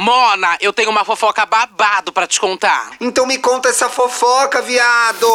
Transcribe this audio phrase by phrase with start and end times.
[0.00, 2.92] Mona, eu tenho uma fofoca babado pra te contar.
[3.00, 5.26] Então me conta essa fofoca, viado!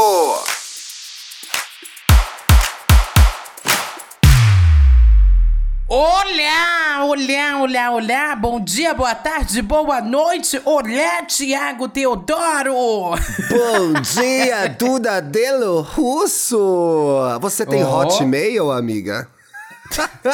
[5.87, 8.35] Olá, olá, olá, olá.
[8.35, 10.59] Bom dia, boa tarde, boa noite.
[10.63, 12.73] Olá, Tiago Teodoro.
[12.73, 16.57] Bom dia, Duda Delo Russo.
[17.41, 17.99] Você tem Oh.
[17.99, 19.27] Hotmail, amiga?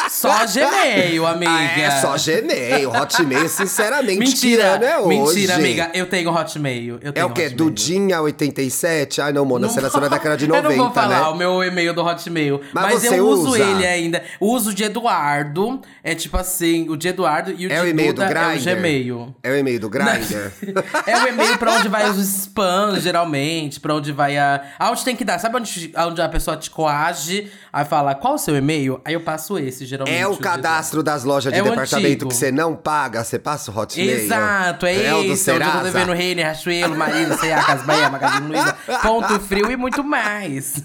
[0.10, 1.52] Só Gmail, amiga.
[1.52, 2.90] Ah, é só Gmail.
[2.92, 5.08] Hotmail, sinceramente, Mentira, que é hoje?
[5.18, 5.92] mentira, amiga.
[5.94, 7.00] Eu tenho Hotmail.
[7.02, 7.46] Eu É tenho o quê?
[7.48, 7.72] Hotmail.
[7.72, 9.20] Dudinha87?
[9.24, 11.28] Ai, não, Mona, você nasceu na década de 90, Eu não vou falar né?
[11.28, 12.62] o meu e-mail do Hotmail.
[12.74, 13.60] Mas Mas, eu uso usa?
[13.60, 14.24] ele ainda.
[14.40, 17.88] O uso de Eduardo é tipo assim: o de Eduardo e o É de o
[17.90, 18.76] e-mail do Duda é o Grindr?
[18.76, 19.36] Gmail.
[19.44, 20.52] É o e-mail do Grindr?
[21.06, 24.62] É o e-mail pra onde vai os spams, geralmente, pra onde vai a.
[24.78, 25.40] Aonde tem que dar.
[25.40, 29.02] Sabe onde, onde a pessoa te coage, aí fala qual o seu e-mail?
[29.04, 30.18] Aí eu passo esse, geralmente.
[30.18, 33.78] É o cadastro das lojas de É departamento que você não paga, você passa o
[33.78, 34.10] Hotmail?
[34.12, 35.50] Exato, é, é o do esse.
[35.52, 40.04] Onde eu tô devendo Reine, Rachuelo, Marina, C&A, Casbaia, Magazine Luiza, Ponto Frio e muito
[40.04, 40.76] mais.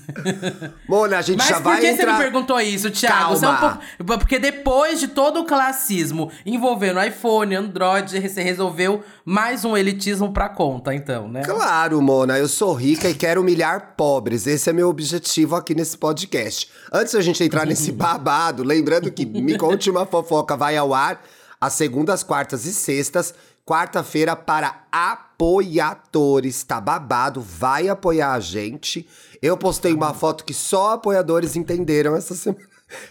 [0.89, 2.07] Mona, a gente Mas já por vai que entrar...
[2.07, 3.31] você me perguntou isso, Thiago?
[3.37, 3.81] Você é um Calma.
[3.99, 10.33] pouco- Porque depois de todo o classismo envolvendo iPhone, Android, você resolveu mais um elitismo
[10.33, 11.43] pra conta, então, né?
[11.43, 14.47] Claro, Mona, eu sou rica e quero humilhar pobres.
[14.47, 16.71] Esse é meu objetivo aqui nesse podcast.
[16.93, 21.23] Antes da gente entrar nesse babado, lembrando que Me Conte Uma Fofoca vai ao ar
[21.61, 23.35] às segundas, quartas e sextas.
[23.67, 29.09] Quarta-feira para apoiadores, tá babado, vai apoiar a gente.
[29.41, 32.63] Eu postei uma foto que só apoiadores entenderam essa semana.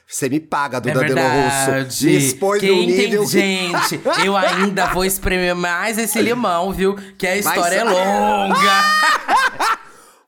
[0.07, 2.05] Você me paga, É Duda Delo Russo.
[2.05, 3.25] Me expôs Quem no nível...
[3.25, 6.95] Gente, eu ainda vou espremer mais esse limão, viu?
[7.17, 8.83] Que a história é Mas- longa.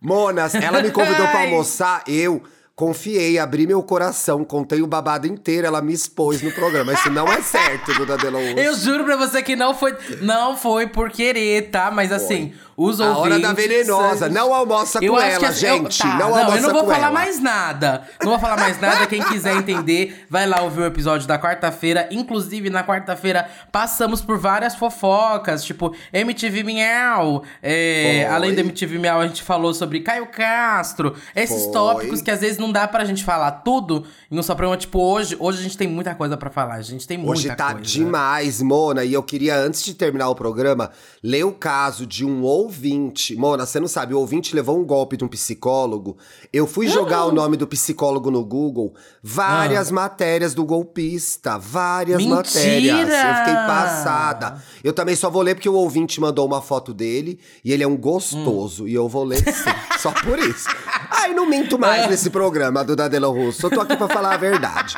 [0.01, 1.45] Monas, ela me convidou pra Ai.
[1.45, 2.41] almoçar, eu
[2.75, 6.93] confiei, abri meu coração, contei o babado inteiro, ela me expôs no programa.
[6.93, 8.59] Isso não é certo, Duda Delo Russo.
[8.59, 11.89] Eu juro pra você que não foi, não foi por querer, tá?
[11.89, 13.41] Mas assim, os A hora ouvintes...
[13.41, 14.29] da venenosa.
[14.29, 15.97] Não almoça com ela, que assim, eu- gente.
[15.99, 17.11] tá, não não, almoça eu não vou com falar ela.
[17.11, 18.03] mais nada.
[18.21, 19.07] Não vou falar mais nada.
[19.07, 22.07] Quem quiser entender, vai lá ouvir o episódio da quarta-feira.
[22.11, 27.43] Inclusive, na quarta-feira, passamos por várias fofocas, tipo MTV Miau.
[27.61, 31.15] É, além do MTV Miau, a gente falou sobre Caio Castro.
[31.35, 31.71] Esses Foi.
[31.71, 34.77] tópicos que às vezes não dá pra gente falar tudo em um só programa.
[34.77, 36.75] Tipo, hoje, hoje a gente tem muita coisa pra falar.
[36.75, 37.85] A gente tem muita Hoje tá coisa.
[37.89, 39.03] demais, Mona.
[39.03, 40.91] E eu queria, antes de terminar o programa,
[41.23, 43.35] ler o caso de um ouvinte.
[43.35, 46.17] Mona, você não sabe, o ouvinte levou um golpe de um psicólogo.
[46.51, 48.93] Eu fui jogar o nome do psicólogo no Google.
[49.21, 51.57] Várias matérias do golpista.
[51.57, 52.35] Várias Mentira!
[52.35, 53.09] matérias.
[53.09, 54.63] Eu fiquei passada.
[54.83, 57.87] Eu também só vou ler porque o ouvinte mandou uma foto dele e ele é
[57.87, 58.87] um gostoso.
[58.87, 59.69] E eu vou ler sim.
[59.99, 60.67] só por isso.
[61.09, 63.65] Ai, não minto mais nesse programa, Duda Delo Russo.
[63.65, 64.95] Eu tô aqui pra falar a verdade.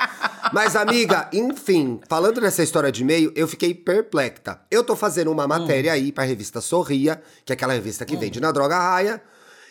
[0.53, 4.59] Mas, amiga, enfim, falando dessa história de e-mail, eu fiquei perplexa.
[4.69, 8.40] Eu tô fazendo uma matéria aí pra revista Sorria, que é aquela revista que vende
[8.40, 9.22] na Droga Raia.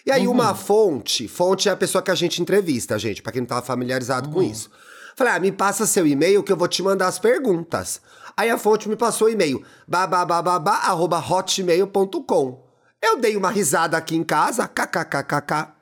[0.05, 3.41] E aí, uma fonte, fonte é a pessoa que a gente entrevista, gente, pra quem
[3.41, 4.71] não tá familiarizado com isso.
[5.17, 8.01] Falei, ah, me passa seu e-mail que eu vou te mandar as perguntas.
[8.37, 12.67] Aí a fonte me passou o e-mail, bababababá, arroba hotmail.com.
[13.03, 15.76] Eu dei uma risada aqui em casa, kkkk.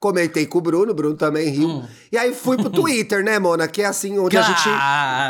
[0.00, 1.68] Comentei com o Bruno, o Bruno também riu.
[1.68, 1.88] Hum.
[2.12, 3.66] E aí fui pro Twitter, né, Mona?
[3.66, 4.56] Que é assim, onde a Claro,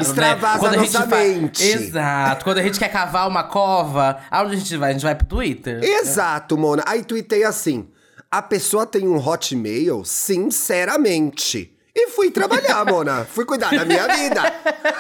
[0.05, 0.77] gente extravasa né?
[0.77, 1.63] A a nossa fa- mente.
[1.65, 2.45] Exato.
[2.45, 4.91] Quando a gente quer cavar uma cova, aonde a gente vai?
[4.91, 5.83] A gente vai pro Twitter.
[5.83, 6.83] Exato, Mona.
[6.87, 7.89] Aí tuitei assim:
[8.31, 11.75] a pessoa tem um hotmail, sinceramente.
[11.95, 13.25] E fui trabalhar, Mona.
[13.25, 14.43] Fui cuidar da minha vida.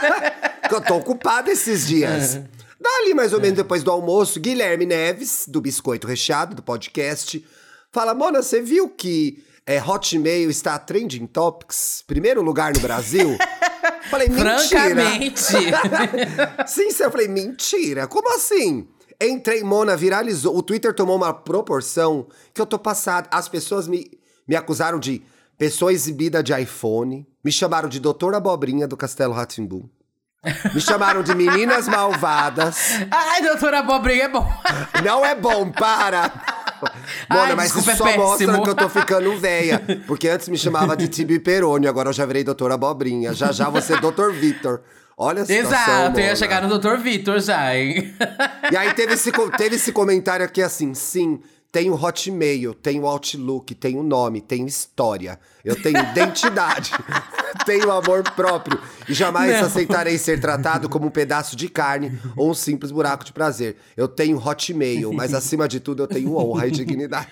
[0.67, 2.41] que eu tô ocupada esses dias.
[2.81, 7.45] Dali, mais ou menos depois do almoço, Guilherme Neves, do Biscoito Recheado, do podcast,
[7.93, 12.03] fala: Mona, você viu que é, Hotmail está trending topics?
[12.06, 13.37] Primeiro lugar no Brasil?
[14.11, 14.59] Falei, mentira.
[14.61, 15.43] Francamente.
[16.67, 18.89] Sim, eu falei, mentira, como assim?
[19.21, 20.56] Entrei, Mona, viralizou.
[20.56, 23.29] O Twitter tomou uma proporção que eu tô passada.
[23.31, 24.11] As pessoas me,
[24.49, 25.23] me acusaram de
[25.59, 29.91] pessoa exibida de iPhone, me chamaram de Doutor Abobrinha do Castelo Ratimbu.
[30.73, 32.79] Me chamaram de meninas malvadas.
[33.11, 34.49] Ai, doutora Abobrinha é bom.
[35.05, 36.32] Não é bom, para!
[37.30, 38.64] Mona, mas desculpa, isso é só mostra péssimo.
[38.64, 39.82] que eu tô ficando velha.
[40.06, 43.32] Porque antes me chamava de Tibi Peroni, agora eu já virei Doutor Abobrinha.
[43.34, 44.80] Já já você é Doutor Vitor.
[45.20, 46.36] Olha a situação, Exato, eu ia Mona.
[46.36, 46.96] chegar no Dr.
[46.98, 48.14] Vitor já, hein?
[48.70, 51.40] E aí teve esse, teve esse comentário aqui assim, sim,
[51.72, 56.92] tenho Hotmail, tenho Outlook, tenho nome, tenho história, eu tenho identidade,
[57.67, 58.79] tenho amor próprio
[59.09, 59.67] e jamais Não.
[59.67, 63.77] aceitarei ser tratado como um pedaço de carne ou um simples buraco de prazer.
[63.97, 67.29] Eu tenho Hotmail, mas acima de tudo eu tenho honra e dignidade.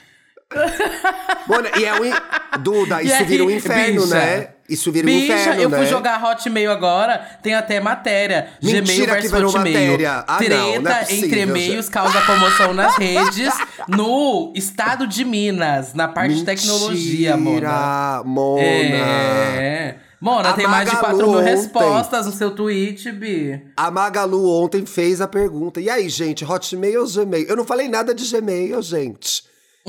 [1.48, 2.04] Mona, e é um.
[2.04, 2.12] in-
[2.60, 4.14] Duda, isso aí, vira um inferno, bicha?
[4.14, 4.48] né?
[4.66, 5.86] isso vira um Bicha, inferno, eu fui né?
[5.86, 8.48] jogar Hotmail agora, tem até matéria.
[8.62, 9.74] Mentira Gmail que versus virou Hotmail.
[9.90, 10.24] matéria.
[10.26, 13.52] Ah, não, Treta não é possível, entre e-mails causa comoção nas redes
[13.88, 17.50] no estado de Minas, na parte de tecnologia, Mona.
[17.50, 18.62] Mentira, Mona.
[18.64, 19.96] É.
[20.20, 21.50] Mona, A tem mais de Magalu 4 mil ontem.
[21.50, 23.62] respostas no seu tweet, Bi.
[23.76, 25.80] A Magalu ontem fez a pergunta.
[25.80, 27.46] E aí, gente, Hotmail ou Gmail?
[27.46, 29.44] Eu não falei nada de Gmail, gente.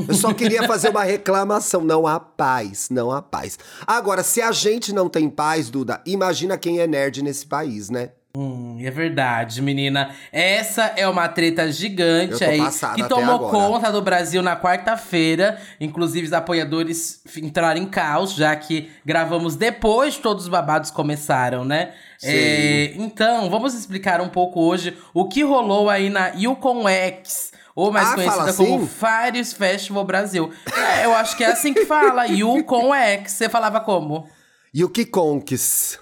[0.07, 1.81] Eu só queria fazer uma reclamação.
[1.81, 3.57] Não há paz, não há paz.
[3.85, 8.11] Agora, se a gente não tem paz, Duda, imagina quem é nerd nesse país, né?
[8.39, 10.11] Hum, é verdade, menina.
[10.31, 12.61] Essa é uma treta gigante aí
[12.93, 15.59] que tomou conta do Brasil na quarta-feira.
[15.81, 21.65] Inclusive, os apoiadores entraram em caos, já que gravamos depois que todos os babados começaram,
[21.65, 21.93] né?
[22.19, 22.27] Sim.
[22.29, 27.51] É, então, vamos explicar um pouco hoje o que rolou aí na Yukon X.
[27.75, 28.87] Ou mais Ah, conhecida fala como assim?
[28.87, 30.51] Fires Festival Brasil.
[30.75, 32.25] É, eu acho que é assim que fala.
[32.27, 33.31] Yukon X.
[33.31, 34.27] Você falava como?
[34.75, 35.99] Yuki Conks.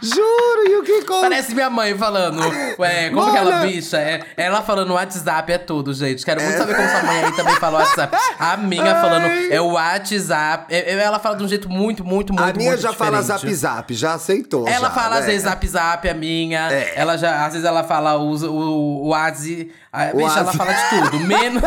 [0.00, 1.20] Juro, Yuki Conks.
[1.22, 2.40] Parece minha mãe falando.
[2.78, 3.66] Ué, como que ela, Mona!
[3.66, 3.98] bicha?
[3.98, 6.24] É, ela falando WhatsApp é tudo, gente.
[6.24, 8.16] Quero muito saber como sua mãe aí também fala WhatsApp.
[8.38, 10.74] A minha falando é o WhatsApp.
[10.74, 12.42] É- é- ela fala de um jeito muito, muito, muito.
[12.48, 13.54] A minha muito já fala diferente.
[13.54, 14.66] zap zap, já aceitou.
[14.68, 15.26] Ela já, fala às né?
[15.26, 16.70] vezes zap zap, a minha.
[16.72, 16.92] É.
[16.96, 20.88] Ela já, às vezes ela fala o, o, o Whats- A bicha, ela fala de
[21.10, 21.20] tudo.
[21.26, 21.62] Menos,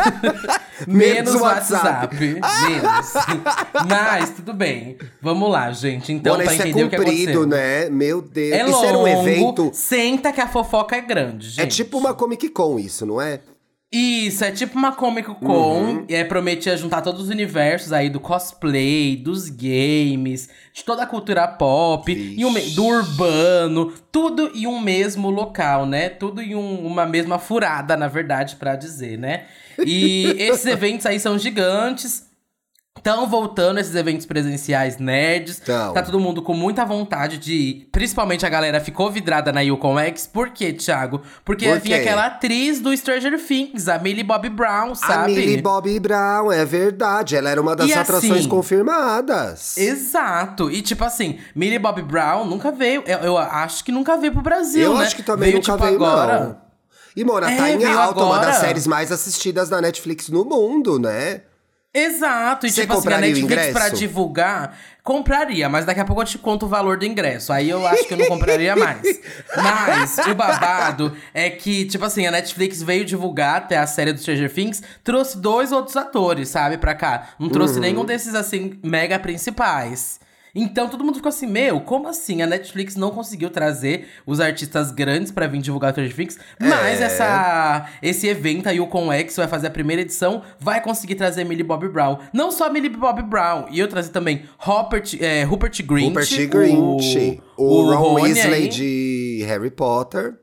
[0.86, 1.86] Menos menos WhatsApp.
[1.86, 2.16] WhatsApp.
[2.16, 3.12] Menos.
[3.88, 4.96] Mas, tudo bem.
[5.20, 6.10] Vamos lá, gente.
[6.12, 7.88] Então, Mona, pra isso é entender o que comprido, né?
[7.90, 8.52] Meu Deus.
[8.52, 9.70] É isso longo, era um evento.
[9.72, 11.60] senta que a fofoca é grande, gente.
[11.60, 13.40] É tipo uma Comic Con, isso, não é?
[13.92, 15.82] Isso, é tipo uma Comic Con.
[15.82, 16.04] Uhum.
[16.08, 21.06] E é, prometia juntar todos os universos aí do cosplay, dos games, de toda a
[21.06, 22.40] cultura pop, Vixe.
[22.40, 26.08] e um do urbano, tudo em um mesmo local, né?
[26.08, 29.46] Tudo em um- uma mesma furada, na verdade, pra dizer, né?
[29.84, 32.29] E esses eventos aí são gigantes.
[33.00, 35.58] Estão voltando esses eventos presenciais nerds.
[35.60, 35.94] Tão.
[35.94, 37.88] Tá todo mundo com muita vontade de ir.
[37.90, 40.26] Principalmente a galera ficou vidrada na Yukon X.
[40.26, 41.22] Por quê, Thiago?
[41.42, 41.94] Porque Por quê?
[41.94, 45.32] aquela atriz do Stranger Things, a Millie Bobby Brown, A sabe?
[45.34, 47.36] Millie Bobby Brown, é verdade.
[47.36, 49.78] Ela era uma das E atrações assim- confirmadas.
[49.78, 50.70] Exato.
[50.70, 53.02] E tipo assim, Millie Bobby Brown nunca veio.
[53.06, 55.04] Eu, eu acho que nunca veio pro Brasil, Eu né?
[55.04, 56.40] acho que também veio, nunca tipo, veio, agora.
[56.44, 56.70] não.
[57.16, 58.60] E, Mona, É, tá em alta, uma das agora.
[58.60, 61.40] séries mais assistidas na Netflix no mundo, né?
[61.92, 66.26] Exato, e Você tipo assim, a Netflix pra divulgar, compraria, mas daqui a pouco eu
[66.26, 67.52] te conto o valor do ingresso.
[67.52, 69.02] Aí eu acho que eu não compraria mais.
[69.56, 74.20] Mas o babado é que, tipo assim, a Netflix veio divulgar até a série do
[74.20, 77.30] Stranger Things, trouxe dois outros atores, sabe, pra cá.
[77.40, 77.80] Não trouxe Uhum.
[77.80, 80.19] nenhum desses, assim, mega principais.
[80.54, 82.42] Então todo mundo ficou assim, meu, como assim?
[82.42, 87.04] A Netflix não conseguiu trazer os artistas grandes pra vir divulgar Stranger Things, mas É.
[87.04, 91.44] essa esse evento aí, o Com X, vai fazer a primeira edição, vai conseguir trazer
[91.44, 92.18] Millie Bobby Brown.
[92.32, 96.08] Não só Millie Bobby Brown, e eu trazer também Rupert, é, Rupert Grint.
[96.08, 98.68] Rupert Grint, o, o Ron Rony Weasley aí.
[98.68, 100.34] de Harry Potter.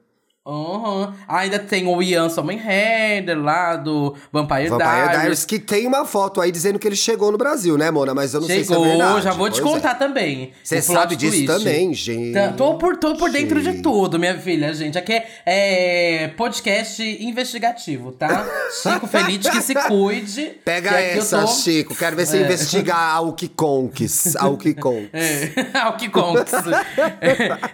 [0.48, 1.14] Aham.
[1.28, 5.12] Ainda tem o Ian Somenheder lá do Vampire, Vampire Diaries.
[5.20, 8.16] Diaries, que tem uma foto aí dizendo que ele chegou no Brasil, né, Mona?
[8.16, 9.22] Mas eu não sei se é Chegou, verdade.
[9.24, 9.76] já vou te Pois é.
[9.76, 10.54] contar também.
[10.64, 11.48] Você sabe disso twist.
[11.48, 12.34] também, gente.
[12.34, 13.82] Tá, Tô por, tô por dentro de Gente.
[13.82, 14.98] tudo, minha filha, gente.
[14.98, 18.46] Aqui é, é podcast investigativo, tá?
[18.82, 20.52] Chico Felite que se cuide.
[20.64, 21.94] Pega que essa, tô- Chico.
[21.96, 22.42] Quero ver você É.
[22.44, 24.36] investigar a Ukikonks.
[24.38, 25.10] A Ukikonks.
[25.14, 26.46] É, ao que conta.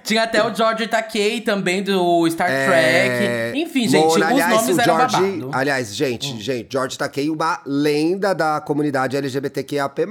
[0.04, 3.60] Tinha até o George Takei também do Star É, Trek.
[3.60, 5.48] Enfim, gente, Mona, os aliás, nomes o eram George, babado.
[5.48, 5.52] Hum.
[5.54, 10.06] Aliás, gente, gente, George Takei, uma lenda da comunidade LGBTQIAP+,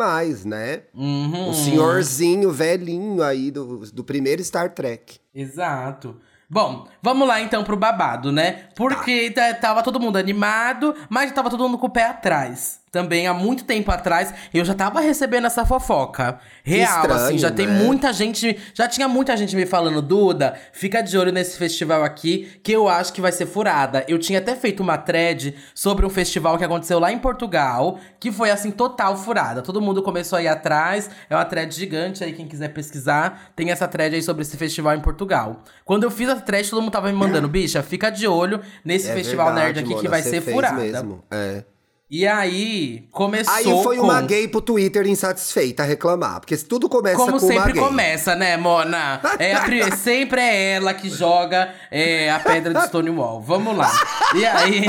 [0.44, 0.82] né?
[0.94, 1.50] Uhum.
[1.50, 5.18] Um senhorzinho velhinho aí do, do primeiro Star Trek.
[5.34, 6.16] Exato.
[6.48, 8.64] Bom, vamos lá então pro babado, né?
[8.76, 12.81] Porque tá- tava todo mundo animado, mas tava todo mundo com o pé atrás.
[12.92, 16.38] Também há muito tempo atrás, eu já tava recebendo essa fofoca.
[16.62, 17.82] Real, estranho, assim, já tem né?
[17.82, 18.54] muita gente.
[18.74, 22.90] Já tinha muita gente me falando, Duda, fica de olho nesse festival aqui, que eu
[22.90, 24.04] acho que vai ser furada.
[24.06, 28.30] Eu tinha até feito uma thread sobre um festival que aconteceu lá em Portugal, que
[28.30, 29.62] foi assim, total furada.
[29.62, 31.08] Todo mundo começou a ir atrás.
[31.30, 34.94] É uma thread gigante aí, quem quiser pesquisar, tem essa thread aí sobre esse festival
[34.94, 35.62] em Portugal.
[35.82, 39.08] Quando eu fiz a thread, todo mundo tava me mandando, bicha, fica de olho nesse
[39.08, 40.76] É festival verdade, nerd aqui que Mona, vai você ser furada.
[40.78, 41.24] mesmo.
[41.30, 41.64] É.
[42.14, 44.02] E aí, começou Aí foi com...
[44.02, 46.40] uma gay pro Twitter insatisfeita reclamar.
[46.40, 49.18] Porque tudo começa Como com sempre começa, né, Mona?
[49.38, 53.40] É a pri- sempre é ela que joga é, a pedra de Stonewall.
[53.40, 53.90] Vamos lá.
[54.34, 54.82] E aí,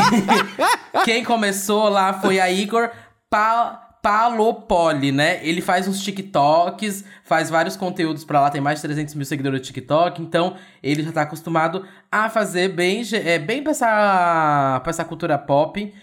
[1.05, 2.89] quem começou lá foi a Igor
[3.29, 5.39] pa Palopoli, né?
[5.43, 9.61] Ele faz uns TikToks, faz vários conteúdos pra lá, tem mais de 300 mil seguidores
[9.61, 14.89] no TikTok, então ele já tá acostumado a fazer bem, é, bem pra essa, pra
[14.89, 15.93] essa cultura pop.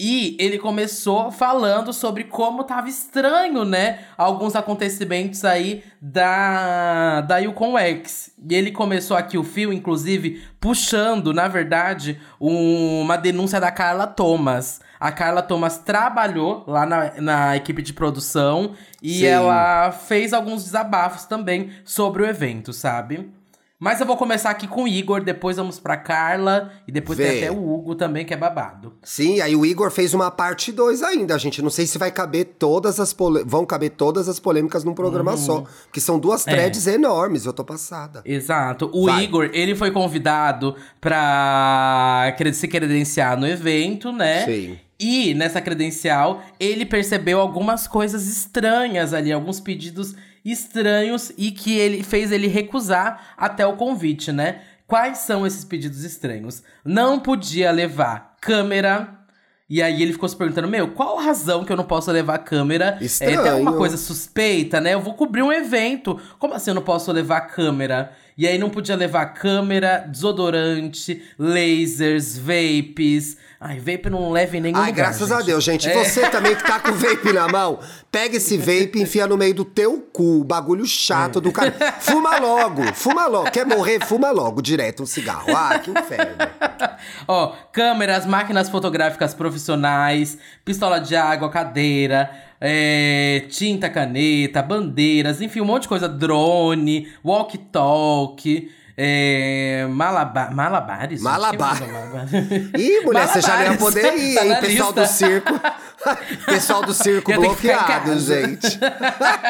[0.00, 3.98] E ele começou falando sobre como tava estranho, né?
[4.16, 8.30] Alguns acontecimentos aí da, da Yukon X.
[8.48, 14.06] E ele começou aqui o fio, inclusive, puxando, na verdade, um, uma denúncia da Carla
[14.06, 14.80] Thomas.
[15.00, 19.26] A Carla Thomas trabalhou lá na, na equipe de produção e Sim.
[19.26, 23.32] ela fez alguns desabafos também sobre o evento, sabe?
[23.80, 27.28] Mas eu vou começar aqui com o Igor, depois vamos pra Carla e depois Vê.
[27.28, 28.94] tem até o Hugo também, que é babado.
[29.04, 31.62] Sim, aí o Igor fez uma parte 2 ainda, gente.
[31.62, 33.44] Não sei se vai caber todas as pole...
[33.46, 36.44] vão caber todas as polêmicas num programa só, porque são duas.
[36.48, 36.50] É.
[36.50, 38.20] threads enormes, eu tô passada.
[38.24, 38.90] Exato.
[38.92, 39.22] O Vai.
[39.22, 44.44] Igor, ele foi convidado pra se credenciar no evento, né?
[44.44, 44.78] Sim.
[44.98, 50.16] E nessa credencial, ele percebeu algumas coisas estranhas ali, alguns pedidos
[50.52, 54.62] estranhos e que ele fez ele recusar até o convite, né?
[54.86, 56.62] Quais são esses pedidos estranhos?
[56.84, 59.14] Não podia levar câmera.
[59.70, 62.38] E aí ele ficou se perguntando, meu, qual a razão que eu não posso levar
[62.38, 62.98] câmera?
[63.02, 63.76] É, tem alguma Estranho.
[63.76, 64.94] coisa suspeita, né?
[64.94, 66.18] Eu vou cobrir um evento.
[66.38, 68.12] Como assim eu não posso levar câmera?
[68.34, 73.36] E aí não podia levar câmera, desodorante, lasers, vapes.
[73.60, 75.46] Ai, vape não leva em nenhum Ai, lugar, graças a gente.
[75.46, 75.88] Deus, gente.
[75.88, 76.04] É.
[76.04, 79.52] Você também que tá com vape na mão, pega esse vape e enfia no meio
[79.52, 80.44] do teu cu.
[80.44, 81.72] Bagulho chato do cara.
[81.98, 83.50] Fuma logo, fuma logo.
[83.50, 83.98] Quer morrer?
[84.06, 85.48] Fuma logo, direto um cigarro.
[85.56, 86.36] Ah, que inferno.
[87.26, 95.64] Ó, câmeras, máquinas fotográficas profissionais, pistola de água, cadeira, é, tinta, caneta, bandeiras, enfim, um
[95.64, 96.08] monte de coisa.
[96.08, 101.20] Drone, walkie-talkie, é, malaba malabares.
[101.20, 101.22] gente?
[101.22, 101.76] Malabar.
[102.76, 103.78] Ih, mulher, você já não ia Malabares.
[103.78, 104.56] poder ir, Tá hein?
[104.60, 105.14] Pessoal do lista.
[105.14, 105.60] circo.
[106.46, 108.78] Pessoal do circo bloqueado, gente.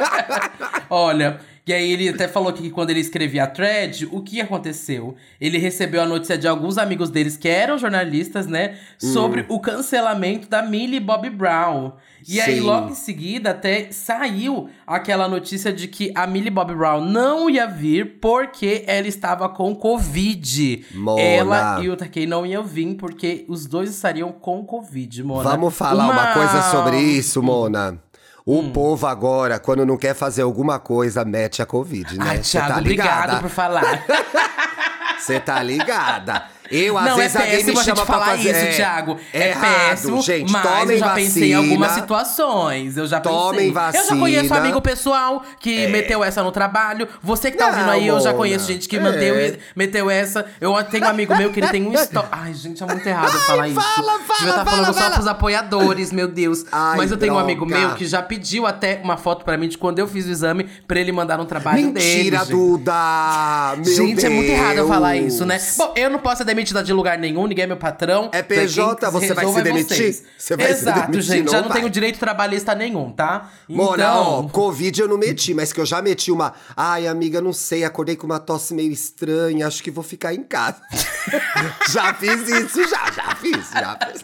[0.90, 5.14] Olha, e aí ele até falou que quando ele escrevia a thread, o que aconteceu?
[5.38, 8.78] Ele recebeu a notícia de alguns amigos deles que eram jornalistas, né?
[8.96, 11.92] Sobre o cancelamento da Millie Bobby Brown.
[12.26, 12.60] E aí, Sim.
[12.60, 17.66] logo em seguida, até saiu aquela notícia de que a Millie Bobby Brown não ia
[17.66, 20.87] vir porque ela estava com Covid.
[20.94, 21.20] Mona.
[21.20, 25.50] Ela e o Takei não iam vir porque os dois estariam com Covid, Mona.
[25.50, 26.32] Vamos falar uma...
[26.32, 28.08] coisa sobre isso, Mona.
[28.50, 32.25] O povo agora, quando não quer fazer alguma coisa, mete a Covid, né?
[32.31, 33.40] Ai, Thiago, tá obrigado ligada?
[33.40, 34.07] por falar.
[35.21, 36.47] Você tá ligada?
[36.70, 38.50] Eu, às Não, é vezes, alguém péssimo me a gente chama falar fazer.
[38.50, 39.16] isso, é, Thiago.
[39.32, 40.52] É, É péssimo, gente.
[40.52, 42.00] mas tomem eu já pensei em algumas vacina.
[42.02, 42.96] situações.
[42.96, 44.00] Eu já Tomem pensei.
[44.00, 44.56] Eu já conheço vacina.
[44.56, 44.60] É.
[44.60, 47.08] amigo pessoal que meteu essa no trabalho.
[47.22, 48.34] Você que tá Não, ouvindo aí, eu já Mona.
[48.34, 49.00] conheço gente que É.
[49.00, 49.34] manteu,
[49.75, 50.44] meteu essa.
[50.60, 52.28] Eu tenho um amigo meu que ele tem um estoque.
[52.32, 53.80] Ai, gente, é muito errado eu falar isso.
[53.80, 55.14] fala, fala, Devia estar fala, falando só fala.
[55.14, 56.64] pros apoiadores, meu Deus.
[56.70, 59.68] Ai, mas eu tenho um amigo meu que já pediu até uma foto pra mim
[59.68, 62.16] de quando eu fiz o exame pra ele mandar um trabalho dele.
[62.16, 62.44] Mentira.
[62.44, 63.75] Duda!
[63.76, 65.34] Meu Gente, é muito errado eu falar Deus.
[65.34, 65.58] isso, né?
[65.76, 68.31] Bom, eu não posso ser demitida de lugar nenhum, ninguém é meu patrão.
[68.33, 69.97] É PJ, você vai se demitir?
[69.97, 70.25] vocês.
[70.37, 71.45] Você vai se Exato, demitir, gente.
[71.47, 71.79] não já não vai.
[71.79, 73.50] tenho direito trabalhista nenhum, tá?
[73.69, 74.49] Mona, ó, Então.
[74.49, 76.53] Covid eu não meti, mas que eu já meti uma.
[76.77, 80.43] Ai, amiga, não sei, acordei com uma tosse meio estranha, acho que vou ficar em
[80.43, 80.81] casa.
[81.91, 84.23] já fiz isso, já, já fiz, já fiz.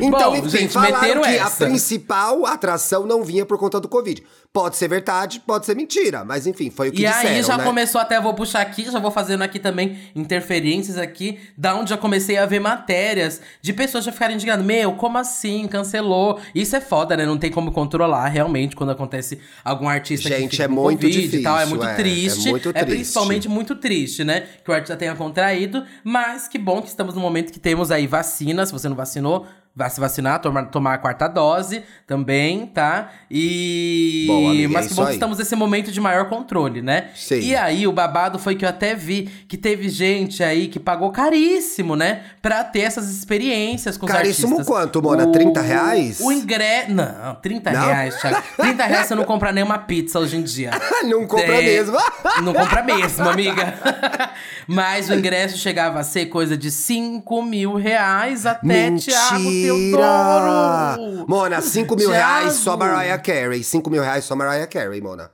[0.00, 1.66] Então, Bom, enfim, gente, falaram que a essa.
[1.66, 4.22] principal atração não vinha por conta do Covid.
[4.52, 7.58] Pode ser verdade, pode ser mentira, mas enfim, foi o que E disseram, aí já
[7.58, 7.64] né?
[7.64, 11.96] começou até, vou puxar aqui, já vou fazendo aqui também interferências aqui, da onde já
[11.96, 14.64] comecei a ver matérias de pessoas já ficarem indignadas.
[14.64, 15.66] Meu, como assim?
[15.68, 16.40] Cancelou.
[16.54, 17.26] Isso é foda, né?
[17.26, 21.36] Não tem como controlar realmente quando acontece algum artista que Gente, fica é muito Covid
[21.36, 21.58] e tal.
[21.58, 22.48] É difícil, muito é, triste.
[22.48, 22.86] é muito triste.
[22.86, 24.42] principalmente muito triste, né?
[24.64, 25.84] Que o artista tenha contraído.
[26.02, 28.64] Mas que bom que estamos no momento que temos aí vacina.
[28.64, 29.46] Se você não vacinou,
[29.76, 33.10] vá se vacinar, tomar, tomar a quarta dose também, tá?
[33.30, 34.26] E.
[34.30, 37.10] Amiga, mas é que bom que estamos nesse momento de maior controle, né?
[37.14, 37.40] Sim.
[37.40, 41.10] E aí, o babado foi que eu até vi que teve gente aí que pagou
[41.10, 42.22] caríssimo, né?
[42.40, 44.66] Pra ter essas experiências com Caríssimo os artistas.
[44.66, 45.26] quanto, Mona?
[45.30, 46.20] 30 reais?
[46.20, 46.92] O ingresso.
[46.92, 47.86] Não, 30 Não?
[47.86, 48.42] reais, Thiago.
[48.56, 50.70] 30 reais você não compra nem uma pizza hoje em dia.
[51.04, 51.96] Não compra É, mesmo.
[52.42, 53.74] Não compra mesmo, amiga.
[54.66, 61.24] Mas o ingresso chegava a ser coisa de 5 mil reais até Thiago Teodoro.
[61.28, 62.94] Mona, 5 mil reais só Thiago.
[62.94, 63.62] Mariah Carey.
[63.62, 65.30] 5 mil reais só Mariah Carey, Mona.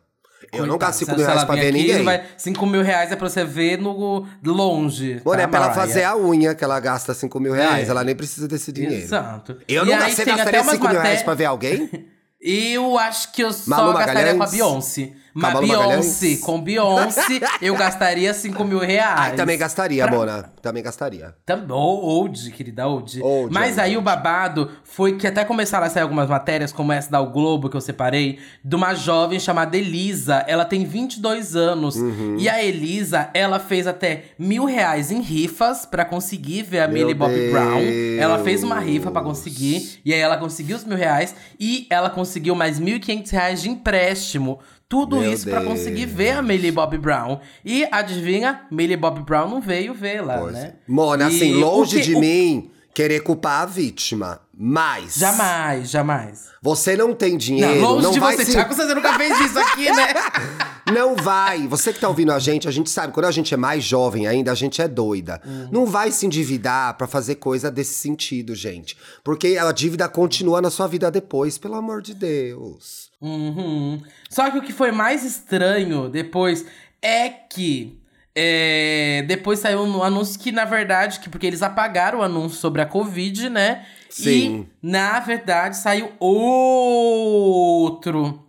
[0.52, 2.04] Eu não Coitada, gasto 5 se mil reais ela pra ver aqui, ninguém.
[2.04, 5.22] vai- 5 mil reais é pra você ver no longe.
[5.24, 5.86] Mona, tá, é pra ela Mariah?
[5.86, 7.88] fazer a unha que ela gasta 5 mil reais.
[7.88, 7.90] É.
[7.90, 8.96] Ela nem precisa desse dinheiro.
[9.02, 9.56] Exato.
[9.66, 11.88] Eu E não aí gastaria até umas 5 mil reais maté- pra ver alguém?
[12.44, 14.46] Eu acho que eu só Malu gastaria com a?
[14.48, 15.12] Beyoncé.
[15.34, 19.18] Mas Beyoncé, com Beyoncé, eu gastaria 5 mil reais.
[19.18, 20.52] Ai, também gastaria, Pra- Mona.
[20.60, 21.34] Também gastaria.
[21.46, 23.20] Tam- Old, querida, old.
[23.22, 26.92] Old, Mas old, aí o babado foi que até começaram a sair algumas matérias, como
[26.92, 30.44] essa da O Globo, que eu separei, de uma jovem chamada Elisa.
[30.46, 31.96] Ela tem 22 anos.
[31.96, 32.36] Uhum.
[32.38, 36.98] E a Elisa, ela fez até mil reais em rifas pra conseguir ver a Meu
[36.98, 37.80] Millie Bobby Brown.
[38.18, 40.00] Ela fez uma rifa pra conseguir.
[40.04, 41.34] E aí ela conseguiu os mil reais.
[41.58, 44.58] E ela conseguiu mais 1.500 reais de empréstimo.
[44.92, 45.72] Tudo Meu isso pra Deus.
[45.72, 47.38] conseguir ver a Millie Bobby Brown.
[47.64, 48.60] E adivinha?
[48.70, 50.74] Millie Bobby Brown não veio vê-la, né?
[50.86, 54.40] Mona, assim, longe que- de o- mim querer culpar a vítima.
[54.56, 55.14] Mas.
[55.14, 56.48] Jamais, jamais.
[56.60, 57.80] Você não tem dinheiro.
[57.80, 58.52] Não, longe não de vai você, se...
[58.52, 60.08] Thiago, você nunca fez isso aqui, né?
[60.92, 61.66] Não vai.
[61.68, 64.26] Você que tá ouvindo a gente, a gente sabe, quando a gente é mais jovem
[64.26, 65.40] ainda, a gente é doida.
[65.46, 65.68] Hum.
[65.70, 68.96] Não vai se endividar pra fazer coisa desse sentido, gente.
[69.24, 73.10] Porque a dívida continua na sua vida depois, pelo amor de Deus.
[73.20, 74.02] Uhum.
[74.28, 76.66] Só que o que foi mais estranho depois
[77.00, 78.01] é que.
[78.34, 82.80] É, depois saiu um anúncio que, na verdade, que porque eles apagaram o anúncio sobre
[82.80, 83.84] a Covid, né?
[84.08, 84.66] Sim.
[84.82, 88.42] E, na verdade, saiu outro.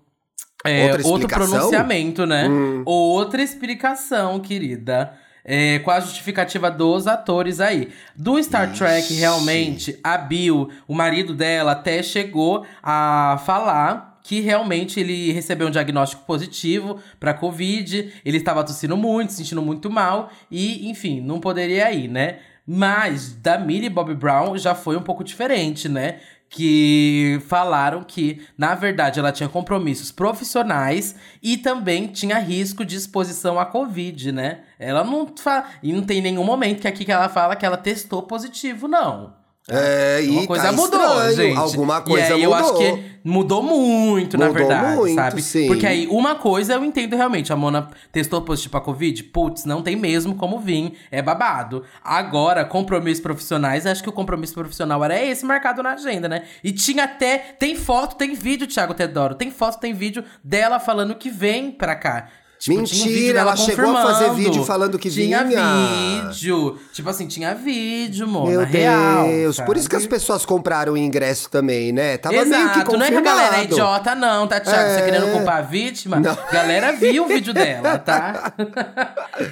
[0.66, 2.48] é, outro pronunciamento, né?
[2.86, 5.14] Outra explicação, querida.
[5.46, 7.90] É, com a justificativa dos atores aí.
[8.16, 9.20] Do Star Trek, Ixi.
[9.20, 15.72] realmente, a Bill, o marido dela, até chegou a falar que realmente ele recebeu um
[15.72, 18.14] diagnóstico positivo pra Covid.
[18.24, 20.32] Ele estava tossindo muito, se sentindo muito mal.
[20.50, 22.40] E, enfim, não poderia ir, né?
[22.66, 26.22] Mas da Millie Bobby Brown já foi um pouco diferente, né?
[26.50, 33.60] Que falaram que, na verdade, ela tinha compromissos profissionais e também tinha risco de exposição
[33.60, 34.60] à Covid, né?
[34.80, 35.66] Ela não fala.
[35.82, 39.43] E não tem nenhum momento que aqui que ela fala que ela testou positivo, não.
[39.70, 41.36] É, e Uma coisa tá mudou, estranho.
[41.36, 41.58] gente.
[41.58, 42.44] Alguma e coisa aí mudou.
[42.44, 45.42] eu acho que mudou muito, na Mudou verdade, muito, sabe?
[45.42, 45.68] sim.
[45.68, 49.82] Porque aí uma coisa eu entendo realmente, a Mona testou positivo pra Covid, putz, não
[49.82, 51.84] tem mesmo como vir, é babado.
[52.04, 56.44] Agora, compromissos profissionais, acho que o compromisso profissional era esse marcado na agenda, né?
[56.62, 61.16] E tinha até, tem foto, tem vídeo, Thiago Teodoro, tem foto, tem vídeo dela falando
[61.16, 62.28] que vem pra cá.
[62.64, 66.24] Tipo, tinha vídeo Mentira, ela chegou a fazer vídeo falando que tinha vinha.
[66.30, 66.80] vídeo.
[66.94, 69.28] Tipo assim, tinha vídeo, Mona, Meu real.
[69.28, 72.16] Deus, por isso que as pessoas compraram o ingresso também, né?
[72.18, 72.98] Tava meio que Exato, confirmado.
[73.00, 74.92] não é que a galera é idiota, não, tá, Thiago?
[74.92, 75.02] Você É.
[75.04, 76.22] querendo culpar a vítima?
[76.22, 76.32] Não.
[76.32, 78.54] A galera viu o vídeo dela, tá?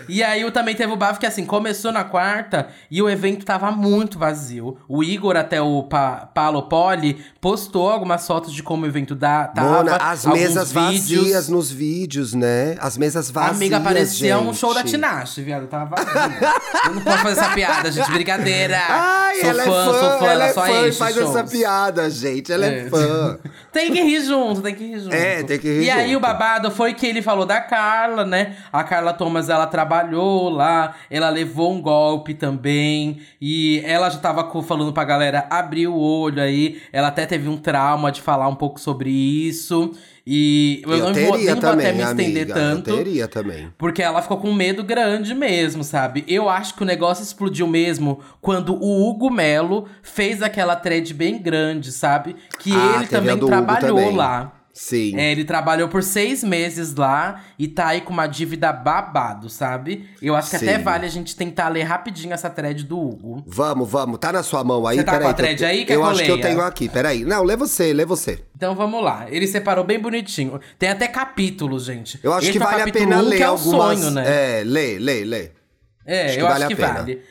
[0.08, 3.72] e aí também teve o bafo que, assim, começou na quarta e o evento tava
[3.72, 4.78] muito vazio.
[4.88, 9.48] O Igor, até o pa Paulo Poli, postou algumas fotos de como o evento da,
[9.50, 9.70] tava.
[9.84, 11.24] Mona, as mesas vídeos.
[11.24, 12.78] vazias nos vídeos, né?
[12.80, 14.58] As mesas vazias, Amiga, parecia um gente.
[14.58, 15.68] show da Tinashe, viado.
[15.68, 15.96] Tava
[16.86, 18.12] eu não posso fazer essa piada, gente.
[18.12, 18.78] Brincadeira.
[18.88, 20.26] Ai, sou ela fã, é fã, sou fã.
[20.28, 21.30] ela é só fã e faz shows.
[21.36, 22.52] essa piada, gente.
[22.54, 22.90] Ela é, É.
[22.90, 23.40] fã.
[23.74, 25.16] Tem que rir junto, tem que rir junto.
[25.16, 26.18] É, tem que rir E aí junto.
[26.18, 28.58] o babado foi que ele falou da Carla, né?
[28.72, 33.22] A Carla Thomas, ela trabalhou lá, ela levou um golpe também.
[33.40, 36.82] E ela já tava falando pra galera abrir o olho aí.
[36.92, 39.94] Ela até teve um trauma de falar um pouco sobre isso.
[40.26, 42.54] E eu, Eu, não vou, nem também, até me estender amiga.
[42.54, 42.90] tanto.
[42.92, 43.74] Eu teria também.
[43.78, 46.24] Porque ela ficou com um medo grande mesmo, sabe?
[46.28, 51.42] Eu acho que o negócio explodiu mesmo quando o Hugo Melo fez aquela thread bem
[51.42, 52.36] grande, sabe?
[52.60, 54.16] Que Ah, ele a também trabalhou também.
[54.16, 54.52] lá.
[54.74, 55.20] Sim.
[55.20, 60.10] É, ele trabalhou por seis meses lá e tá aí com uma dívida babado, sabe?
[60.22, 60.84] Eu acho que até Sim.
[60.84, 63.44] vale a gente tentar ler rapidinho essa thread do Hugo.
[63.46, 64.18] Vamos, vamos.
[64.18, 64.98] Tá na sua mão aí?
[64.98, 65.86] Você tá Peraí, com a que eu thread aí?
[65.86, 66.88] Quer Eu que eu acho que eu tenho aqui.
[66.88, 67.26] Peraí.
[67.26, 68.40] Não, lê você, lê você.
[68.56, 69.26] Então vamos lá.
[69.30, 70.60] Ele separou bem bonitinho.
[70.80, 72.20] Tem até capítulos, gente.
[72.24, 74.00] Eu acho Esse que é vale a pena um, ler que é algumas.
[74.00, 74.24] sonho, né?
[74.60, 75.52] É, lê, lê, lê.
[76.06, 76.94] É, Acho que eu vale acho a que pena.
[76.94, 77.22] vale.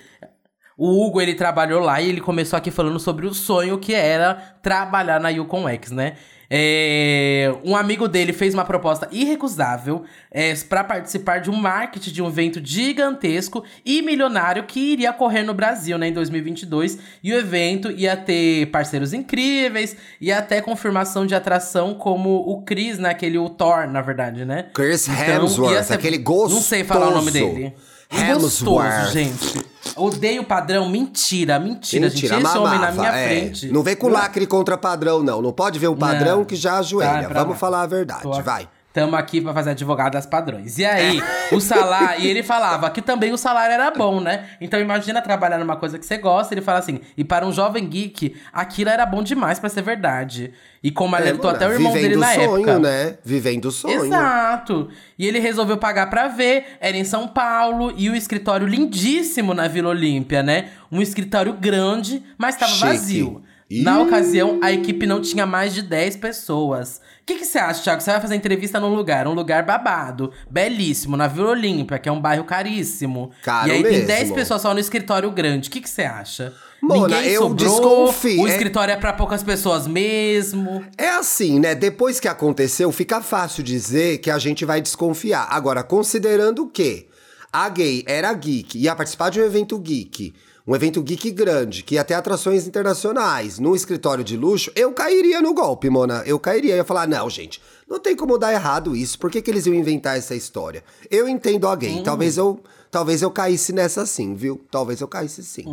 [0.77, 4.35] O Hugo, ele trabalhou lá e ele começou aqui falando sobre o sonho que era
[4.63, 6.15] trabalhar na Yukon X, né?
[6.53, 12.21] É, um amigo dele fez uma proposta irrecusável é, para participar de um marketing de
[12.21, 16.99] um evento gigantesco e milionário que iria ocorrer no Brasil, né, em 2022.
[17.23, 22.99] E o evento ia ter parceiros incríveis e até confirmação de atração como o Chris,
[22.99, 24.67] né, aquele o Thor, na verdade, né?
[24.75, 26.55] Chris Então, Hemsworth, ser- aquele gostoso.
[26.57, 27.75] Não sei falar o nome dele.
[28.11, 29.65] Gostoso, gente.
[29.97, 30.89] Odeio padrão.
[30.89, 32.47] Mentira, mentira, Mentira, gente.
[32.47, 33.29] Esse homem na mamava, minha é.
[33.29, 33.69] frente.
[33.69, 35.41] Não vem com lacre contra padrão, não.
[35.43, 36.45] Não pode ver um padrão Não.
[36.45, 37.29] que já ajoelha.
[37.29, 37.57] Vai Vamos lá.
[37.57, 38.69] falar a verdade, Tô vai.
[38.93, 40.77] Tamo aqui pra fazer advogado das padrões.
[40.77, 41.23] E aí,
[41.53, 42.25] o salário.
[42.25, 44.49] e ele falava que também o salário era bom, né?
[44.61, 46.53] Então imagina trabalhar numa coisa que você gosta.
[46.53, 50.53] Ele fala assim: e para um jovem geek, aquilo era bom demais pra ser verdade.
[50.83, 52.79] E como alertou É, até o irmão vivendo dele na sonho, época.
[52.81, 53.19] né?
[53.25, 54.07] Vivendo o sonho.
[54.07, 54.89] Exato.
[55.17, 56.77] E ele resolveu pagar pra ver.
[56.81, 60.71] Era em São Paulo e o escritório lindíssimo na Vila Olímpia, né?
[60.91, 62.87] Um escritório grande, mas tava Chique.
[62.87, 63.43] vazio.
[63.85, 67.01] Na ocasião, a equipe não tinha mais de 10 pessoas.
[67.31, 68.01] O que, que você acha, Thiago?
[68.03, 72.13] Você vai fazer entrevista num lugar, um lugar babado, belíssimo, na Vila Olímpia, que é
[72.13, 73.31] um bairro caríssimo.
[73.45, 74.07] Caro e aí tem mesmo.
[74.09, 75.69] 10 pessoas só no escritório grande.
[75.69, 76.53] O que, que você acha?
[76.83, 80.85] Mona, Ninguém eu sobrou, desconfio, O é- escritório é pra poucas pessoas mesmo.
[80.99, 81.73] É assim, né?
[81.75, 85.47] Depois que aconteceu, fica fácil dizer que a gente vai desconfiar.
[85.51, 87.07] Agora, considerando que
[87.53, 90.35] a gay era geek, ia participar de um evento geek,
[90.67, 95.41] um evento geek grande, que ia ter atrações internacionais, num escritório de luxo, eu cairia
[95.41, 96.23] no golpe, Mona.
[96.27, 96.75] Eu cairia.
[96.75, 99.19] Eu ia falar, não, gente, não tem como dar errado isso.
[99.19, 100.85] Por que, que eles iam inventar essa história?
[101.11, 102.03] Eu entendo a gay.
[102.03, 102.61] Talvez eu.
[102.91, 104.61] Talvez eu caísse nessa sim, viu?
[104.69, 105.65] Talvez eu caísse sim.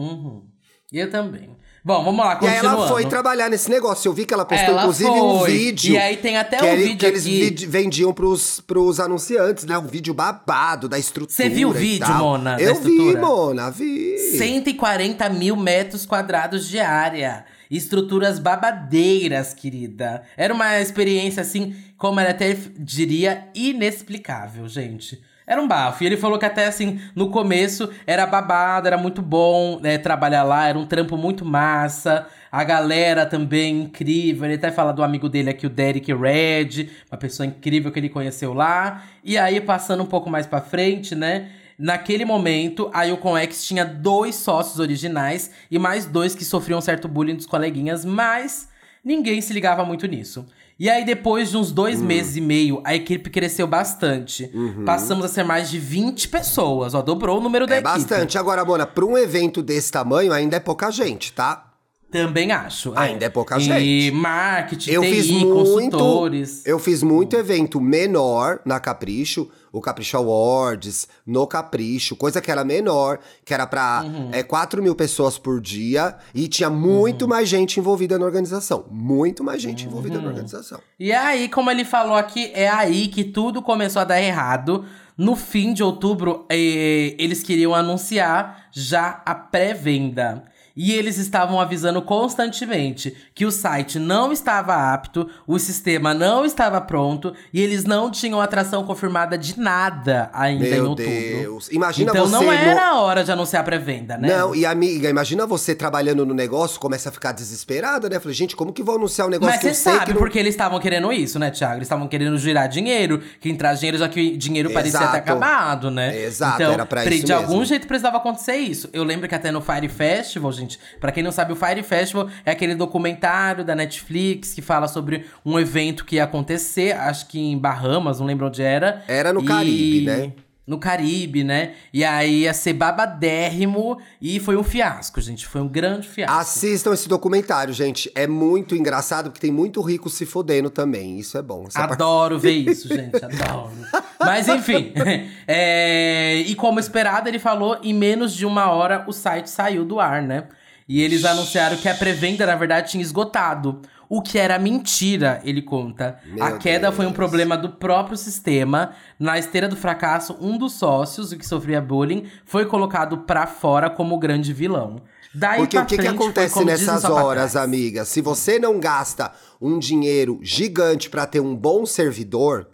[0.92, 1.50] E eu também.
[1.84, 2.78] Bom, vamos lá, E aí continuando.
[2.82, 4.10] ela foi trabalhar nesse negócio.
[4.10, 5.52] Eu vi que ela postou, Ela inclusive, um foi.
[5.52, 5.94] vídeo.
[5.94, 7.66] E aí tem até um ele- vídeo que eles aqui.
[7.66, 9.78] vendiam pros, pros anunciantes, né?
[9.78, 11.34] Um vídeo babado da estrutura.
[11.34, 12.14] Você viu o vídeo.
[12.16, 13.16] Mona, Eu vi?
[13.16, 14.18] Mona, vi.
[14.38, 17.46] 140 mil metros quadrados de área.
[17.72, 20.24] Estruturas babadeiras, querida.
[20.36, 25.22] Era uma experiência, assim, como ela até diria, inexplicável, gente.
[25.48, 26.04] Era um bafo.
[26.04, 30.44] E ele falou que até, assim, no começo era babado, era muito bom né, trabalhar
[30.44, 32.28] lá, era um trampo muito massa.
[32.52, 34.44] A galera também incrível.
[34.46, 38.10] Ele até fala do amigo dele aqui, o Derek Red, uma pessoa incrível que ele
[38.10, 39.06] conheceu lá.
[39.24, 41.50] E aí, passando um pouco mais pra frente, né?
[41.80, 47.36] Naquele momento, a Yukon-X tinha dois sócios originais e mais dois que sofriam certo bullying
[47.36, 48.68] dos coleguinhas, mas
[49.04, 50.46] ninguém se ligava muito nisso.
[50.80, 54.52] E aí, depois de uns dois meses e meio, a equipe cresceu bastante.
[54.86, 57.94] Passamos a ser mais de 20 pessoas, ó, dobrou o número da É equipe.
[57.94, 58.38] bastante.
[58.38, 61.64] Agora, Mona, pra um evento desse tamanho, ainda é pouca gente, tá?
[62.12, 62.94] Também acho.
[62.96, 64.12] Ainda é pouca e gente.
[64.12, 65.98] marketing, Eu TI, fiz muito.
[65.98, 66.66] consultores.
[66.66, 72.64] Eu fiz muito evento menor na Capricho, o Capricho Awards, no Capricho, coisa que era
[72.64, 74.30] menor, que era pra Uhum.
[74.32, 78.86] é, 4 mil pessoas por dia e tinha muito mais gente envolvida na organização.
[78.90, 80.24] Muito mais gente envolvida Uhum.
[80.24, 80.80] na organização.
[81.00, 84.86] E aí, como ele falou aqui, é aí que tudo começou a dar errado.
[85.18, 90.44] No fim de outubro, eh, eles queriam anunciar já a pré-venda.
[90.78, 96.80] E eles estavam avisando constantemente que o site não estava apto, o sistema não estava
[96.80, 101.12] pronto e eles não tinham atração confirmada de nada ainda em Meu outubro.
[101.12, 101.70] Deus.
[101.72, 104.28] Imagina então você não no- era a hora de anunciar a pré-venda, né?
[104.38, 108.20] Não, e amiga, imagina você trabalhando no negócio, começa a ficar desesperada, né?
[108.20, 110.14] Falei, gente, como que vou anunciar um negócio Mas que eu você sei sabe que
[110.14, 110.20] não...
[110.20, 111.76] porque eles estavam querendo isso, né, Thiago?
[111.78, 115.12] Eles estavam querendo girar dinheiro, que entrar dinheiro, já que o dinheiro parecia Exato.
[115.14, 116.16] ter acabado, né?
[116.22, 117.66] Exato, então, era pra isso De algum mesmo.
[117.66, 118.90] jeito precisava acontecer isso.
[118.94, 120.67] Eu lembro que até no Fire Festival, gente,
[121.00, 125.26] pra quem não sabe, o Fire Festival é aquele documentário da Netflix que fala sobre
[125.46, 129.04] um evento que ia acontecer, acho que em Bahamas, não lembro onde era.
[129.08, 130.32] Era no E- Caribe, né?
[130.66, 131.76] No Caribe, né?
[131.94, 135.48] E aí ia ser babadérrimo e foi um fiasco, gente.
[135.48, 136.38] Foi um grande fiasco.
[136.38, 138.12] Assistam esse documentário, gente.
[138.14, 141.18] É muito engraçado, porque tem muito rico se fodendo também.
[141.20, 141.66] Isso é bom.
[141.68, 143.16] Essa parte- Adoro ver isso, gente.
[143.16, 143.72] Adoro.
[144.20, 144.92] Mas enfim.
[145.48, 150.00] é, E como esperado, ele falou, em menos de uma hora o site saiu do
[150.02, 150.44] ar, né?
[150.88, 153.82] E eles anunciaram que a pré-venda, na verdade, tinha esgotado.
[154.10, 156.18] O que era mentira, ele conta.
[156.26, 157.18] Meu a queda foi um Deus.
[157.18, 158.94] problema do próprio sistema.
[159.20, 163.90] Na esteira do fracasso, um dos sócios, o que sofria bullying, foi colocado pra fora
[163.90, 165.02] como grande vilão.
[165.36, 168.06] Daí Porque o que, que acontece nessas horas, amiga?
[168.06, 172.68] Se você não gasta um dinheiro gigante pra ter um bom servidor,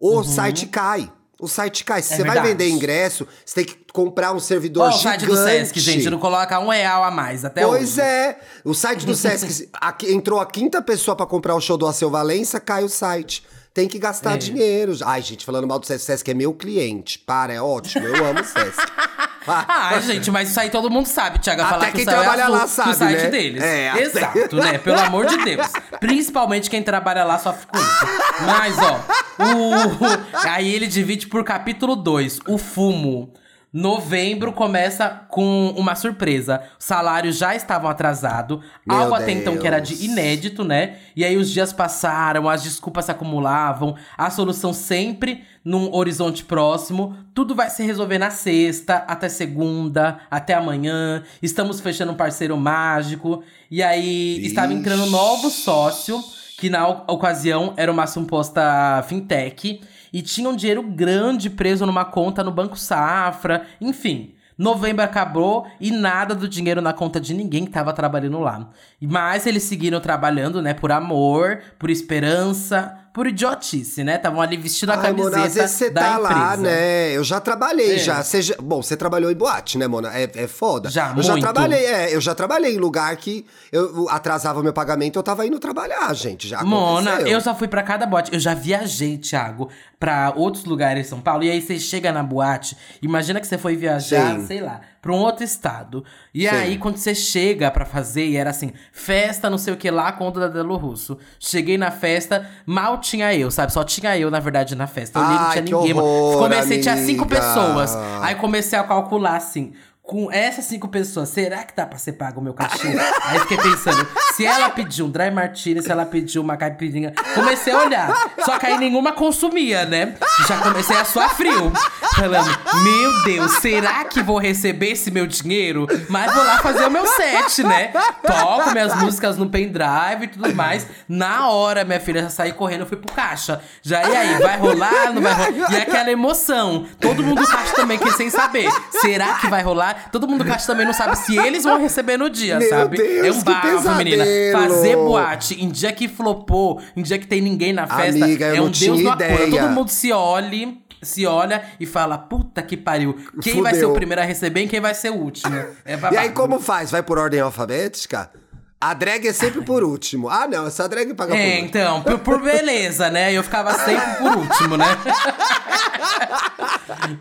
[0.00, 1.10] o site cai.
[1.40, 2.02] O site cai.
[2.02, 2.14] Se Uhum.
[2.14, 2.48] É você vai verdade.
[2.52, 5.02] vender ingresso, você tem que comprar um servidor Ó, o gigante.
[5.02, 8.00] site do Sesc, gente, não coloca um real a mais até Pois hoje.
[8.00, 8.38] é.
[8.64, 12.10] O site do Sesc, aqui- entrou a quinta pessoa pra comprar o show do Alceu
[12.10, 13.44] Valença, cai o site.
[13.72, 14.36] Tem que gastar É.
[14.38, 14.96] dinheiro.
[15.04, 17.20] Ai, gente, falando mal do Sesc, o Sesc é meu cliente.
[17.20, 18.04] Para, é ótimo.
[18.06, 18.82] Eu amo o Sesc.
[19.50, 21.62] Ah, gente, mas isso aí todo mundo sabe, Thiago.
[21.62, 23.30] Até Falar que quem o é trabalha azul, lá que o sabe, site né?
[23.30, 23.62] deles.
[23.62, 24.76] É, até- Exato, né?
[24.76, 25.66] Pelo amor de Deus.
[26.00, 28.06] Principalmente quem trabalha lá sofre com isso.
[28.46, 29.00] Mas, ó,
[29.42, 30.48] o...
[30.48, 33.32] aí ele divide por capítulo 2, o fumo.
[33.70, 36.62] Novembro começa com uma surpresa.
[36.78, 40.96] Os salários já estavam atrasados, algo até então que era de inédito, né?
[41.14, 47.14] E aí os dias passaram, as desculpas se acumulavam, a solução sempre num horizonte próximo.
[47.34, 51.22] Tudo vai se resolver na sexta, até segunda, até amanhã.
[51.42, 53.42] Estamos fechando um parceiro mágico.
[53.70, 56.24] E aí estava entrando um novo sócio,
[56.58, 59.80] que na ocasião era uma suposta fintech.
[60.12, 63.64] E tinha um dinheiro grande preso numa conta no Banco Safra.
[63.80, 68.70] Enfim, Novembro acabou e nada do dinheiro na conta de ninguém que tava trabalhando lá.
[69.00, 74.16] Mas eles seguiram trabalhando, né, por amor, por esperança, por idiotice, né?
[74.16, 76.34] Estavam ali vestindo a Ai, camiseta Mona, às vezes você da tá empresa.
[76.34, 77.10] lá, né?
[77.16, 77.98] Eu já trabalhei, É.
[77.98, 78.22] já.
[78.22, 80.16] Já- Bom, você trabalhou em boate, né, Mona?
[80.16, 80.88] É, é foda.
[80.90, 81.42] Já, eu já muito.
[81.42, 82.14] trabalhei, é.
[82.14, 86.46] Eu já trabalhei em lugar que eu atrasava meu pagamento, eu tava indo trabalhar, gente.
[86.46, 87.32] Já Mona, aconteceu.
[87.32, 88.32] eu só fui pra cada boate.
[88.32, 89.68] Eu já viajei, Thiago,
[89.98, 91.42] pra outros lugares em São Paulo.
[91.42, 94.46] E aí você chega na boate, imagina que você foi viajar, Sim.
[94.46, 96.04] sei lá, pra um outro estado.
[96.34, 96.48] E Sim.
[96.48, 100.12] aí, quando você chega pra fazer, e era assim, festa, não sei o que lá,
[100.12, 101.18] com o Delo Russo.
[101.38, 103.72] Cheguei na festa, mal tinha eu, sabe?
[103.72, 105.18] Só tinha eu, na verdade, na festa.
[105.18, 107.40] Eu olhei, não Ai, tinha ninguém, horror, Comecei, tinha cinco amiga.
[107.40, 107.96] pessoas.
[108.22, 109.72] Aí comecei a calcular assim.
[110.02, 112.88] Com essas cinco pessoas, será que dá pra ser pago o meu cachê?
[113.24, 117.12] Aí fiquei pensando, se ela pediu um dry martini, se ela pediu uma caipirinha.
[117.34, 118.14] Comecei a olhar.
[118.42, 120.14] Só que aí nenhuma consumia, né?
[120.48, 121.70] Já comecei a suar frio.
[122.18, 125.86] Falando, meu Deus, será que vou receber esse meu dinheiro?
[126.08, 127.92] Mas vou lá fazer o meu set, né?
[128.26, 130.86] Toco minhas músicas no pendrive e tudo mais.
[131.08, 133.60] Na hora, minha filha, já saí correndo, fui pro caixa.
[133.82, 135.72] Já e aí, vai rolar, não vai rolar?
[135.72, 136.86] E aquela emoção.
[137.00, 138.68] Todo mundo do caixa também quer sem saber.
[139.00, 140.10] Será que vai rolar?
[140.10, 142.96] Todo mundo do caixa também não sabe se eles vão receber no dia, Meu sabe?
[142.96, 144.24] Deus, é um que bafo, menina.
[144.52, 148.56] Fazer boate em dia que flopou, em dia que tem ninguém na festa, Amiga, eu
[148.56, 149.50] é um Deus no acordo.
[149.50, 150.82] Todo mundo se olhe.
[151.00, 153.14] Se olha e fala, puta que pariu.
[153.42, 153.90] Quem vai ser Fudeu.
[153.90, 155.54] o primeiro a receber e quem vai ser o último?
[155.84, 156.90] É E aí, como faz?
[156.90, 158.30] Vai por ordem alfabética?
[158.80, 160.28] A drag é sempre por último.
[160.28, 161.66] Ah, não, essa drag paga por É, último.
[161.66, 163.32] então, por, por beleza, né?
[163.32, 164.86] Eu ficava sempre por último, né?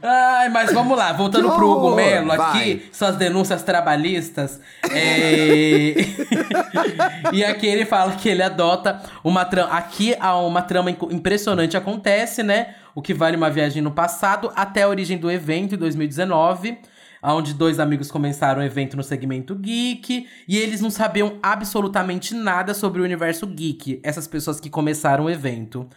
[0.04, 4.60] Ai, mas vamos lá, voltando pro Hugo Melo aqui, suas denúncias trabalhistas.
[4.92, 5.96] É...
[7.34, 9.74] e aqui ele fala que ele adota uma trama.
[9.74, 12.76] Aqui há uma trama impressionante acontece, né?
[12.94, 16.78] O que vale uma viagem no passado até a origem do evento em 2019
[17.24, 22.74] onde dois amigos começaram o evento no segmento geek e eles não sabiam absolutamente nada
[22.74, 25.88] sobre o universo geek, essas pessoas que começaram o evento.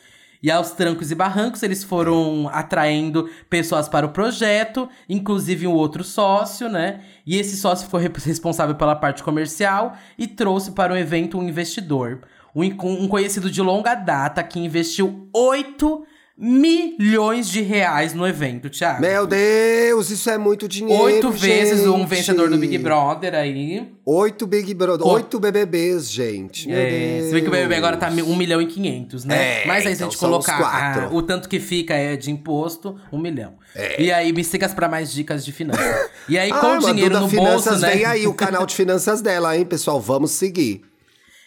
[0.43, 6.03] E aos trancos e barrancos, eles foram atraindo pessoas para o projeto, inclusive um outro
[6.03, 7.01] sócio, né?
[7.27, 11.47] E esse sócio foi re- responsável pela parte comercial e trouxe para o evento um
[11.47, 12.23] investidor.
[12.55, 16.07] Um, um conhecido de longa data que investiu 8
[16.43, 19.03] milhões de reais no evento, Thiago.
[19.03, 21.03] Meu Deus, isso é muito dinheiro.
[21.05, 22.09] Oito vezes um gente.
[22.09, 23.87] vencedor do Big Brother aí.
[24.07, 25.07] Oito Big Brother.
[25.07, 26.67] Oito BBBs, gente.
[26.67, 27.27] Meu É, Deus.
[27.27, 29.63] se bem que o BBB agora tá 1 milhão e 500, né?
[29.63, 31.95] É, Mas aí se então a gente são os colocar ah, o tanto que fica
[31.95, 33.53] é de imposto, 1 milhão.
[33.75, 34.01] É.
[34.03, 36.11] E aí me sigas pra mais dicas de finanças.
[36.29, 37.91] E aí Ah, com mas dinheiro no Finanças, bolso, né?
[37.95, 40.01] vem aí o canal de finanças dela, hein, pessoal?
[40.01, 40.83] Vamos seguir.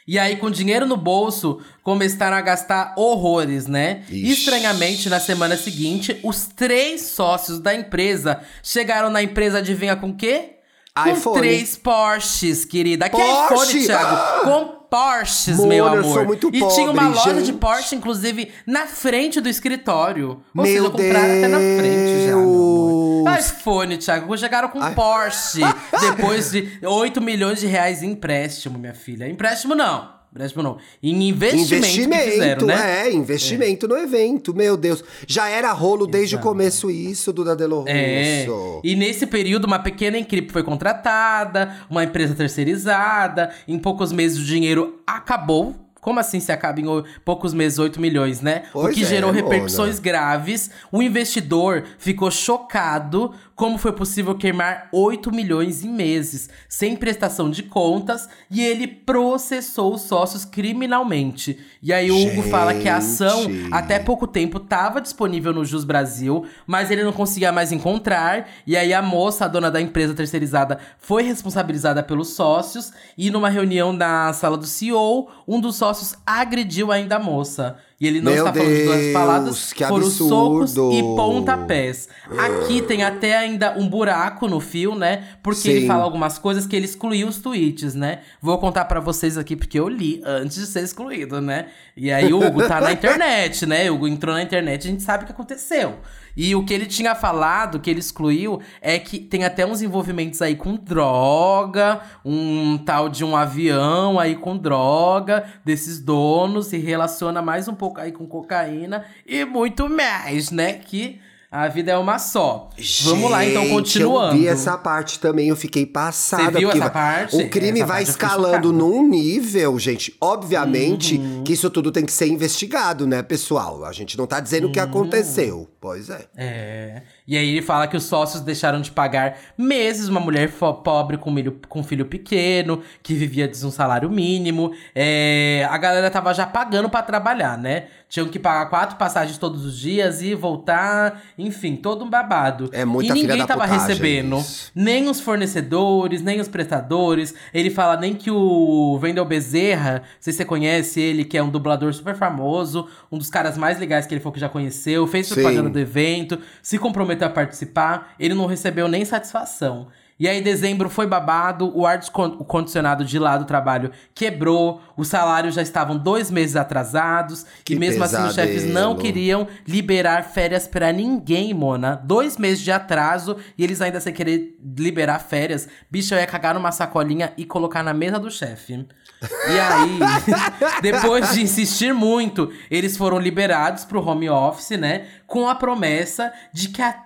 [0.08, 4.04] E aí, com dinheiro no bolso, começaram a gastar horrores, né?
[4.10, 4.32] Ixi.
[4.32, 10.16] Estranhamente, na semana seguinte, os três sócios da empresa chegaram na empresa, adivinha com o
[10.16, 10.53] quê?
[10.96, 11.40] Com iPhone.
[11.40, 13.10] três Porsches, querida.
[13.10, 13.80] Que Porsche?
[13.80, 14.44] iPhone, Thiago?
[14.44, 16.04] Com Porsches, Mona, meu eu amor.
[16.14, 17.58] sou muito e tinha uma pobre, loja de gente.
[17.58, 20.44] Porsche, inclusive, na frente do escritório.
[20.56, 23.24] Ou Meu seja, compraram até na frente já, meu amor.
[23.32, 23.46] Deus.
[23.50, 24.38] iPhone, Thiago.
[24.38, 24.94] Chegaram com Ai.
[24.94, 25.62] Porsche.
[26.00, 29.28] depois de 8 milhões de reais em empréstimo, minha filha.
[29.28, 30.22] Empréstimo não.
[30.34, 30.78] Empréstimo não.
[31.04, 31.86] Em investimento,
[32.26, 33.06] que fizeram, né?
[33.08, 35.04] é, investimento no evento, meu Deus.
[35.28, 36.48] Já era rolo desde o Exato.
[36.50, 37.90] começo isso, Duda Delo Russo.
[37.90, 38.46] É.
[38.84, 43.52] E nesse período, uma pequena equipe foi contratada, uma empresa terceirizada.
[43.68, 45.76] Em poucos meses, o dinheiro acabou.
[46.02, 48.64] Como assim se acaba em o- poucos meses 8 milhões, né?
[48.74, 49.42] o Pois que é, gerou Mona.
[49.42, 50.70] repercussões graves.
[50.92, 57.64] O investidor ficou chocado como foi possível queimar 8 milhões em meses, sem prestação de
[57.64, 61.60] contas, e ele processou os sócios criminalmente.
[61.82, 63.74] E aí o Hugo fala que a ação, Gente.
[63.74, 68.50] até pouco tempo, estava disponível no Jus Brasil, mas ele não conseguia mais encontrar.
[68.66, 72.92] E aí a moça, a dona da empresa terceirizada, foi responsabilizada pelos sócios.
[73.18, 77.78] E numa reunião na sala do CEO, um dos sócios agrediu ainda a moça.
[78.04, 80.94] E ele não Meu está falando de duas Deus, palavras, que foram socos absurdo.
[80.94, 82.10] e pontapés.
[82.38, 85.24] Aqui tem até ainda um buraco no fio, né?
[85.42, 85.88] Porque ele Sim.
[85.88, 88.20] fala algumas coisas que ele excluiu os tweets, né?
[88.42, 91.68] Vou contar pra vocês aqui porque eu li antes de ser excluído, né?
[91.96, 93.90] E aí o Hugo tá na internet, né?
[93.90, 96.00] O Hugo entrou na internet, a gente sabe o que aconteceu.
[96.36, 100.42] E o que ele tinha falado, que ele excluiu, é que tem até uns envolvimentos
[100.42, 107.42] aí com droga, um tal de um avião aí com droga, desses donos, se relaciona
[107.42, 110.74] mais um pouco aí com cocaína e muito mais, né?
[110.74, 111.20] Que
[111.54, 112.70] a vida é uma só.
[113.04, 114.36] Vamos lá, então, Gente, continuando.
[114.36, 116.52] Eu vi essa parte também, eu fiquei passada.
[116.52, 117.36] Você viu essa vai- parte?
[117.36, 120.16] O crime Essa vai escalando num nível, gente.
[120.20, 121.44] Obviamente Uhum.
[121.44, 123.86] que isso tudo tem que ser investigado, né, pessoal?
[123.86, 125.70] A gente não tá dizendo o que aconteceu.
[125.80, 126.26] Pois é.
[126.36, 127.02] É.
[127.28, 130.52] E aí ele fala que os sócios deixaram de pagar meses uma mulher
[130.84, 134.74] pobre com, milho, com filho pequeno, que vivia de um salário mínimo.
[134.94, 137.86] É, a galera tava já pagando para trabalhar, né?
[138.10, 142.70] Tinham que pagar quatro passagens todos os dias e voltar, enfim, todo um babado.
[142.72, 144.72] É muita E ninguém tava putagem, recebendo, isso.
[144.76, 147.34] nem os fornecedores, nem os prestadores.
[147.52, 151.42] Ele fala nem que o Wendel Bezerra, não sei se você conhece ele, que é
[151.42, 155.08] um dublador super famoso, um dos caras mais legais que ele falou que já conheceu,
[155.08, 155.36] fez Sim.
[155.36, 159.88] propaganda do evento, se comprometeu a participar, ele não recebeu nem satisfação.
[160.20, 165.62] E aí, dezembro foi babado, o ar-condicionado de lá do trabalho quebrou, os salários já
[165.62, 168.98] estavam dois meses atrasados, Que e mesmo assim os chefes não pesadelo.
[169.02, 171.96] queriam liberar férias pra ninguém, Mona.
[171.96, 175.68] Dois meses de atraso e eles ainda sem querer liberar férias.
[175.90, 178.86] Bicho, eu ia cagar numa sacolinha e colocar na mesa do chefe.
[179.24, 180.00] E aí,
[180.82, 185.08] depois de insistir muito, eles foram liberados pro home office, né?
[185.26, 187.03] Com a promessa de que até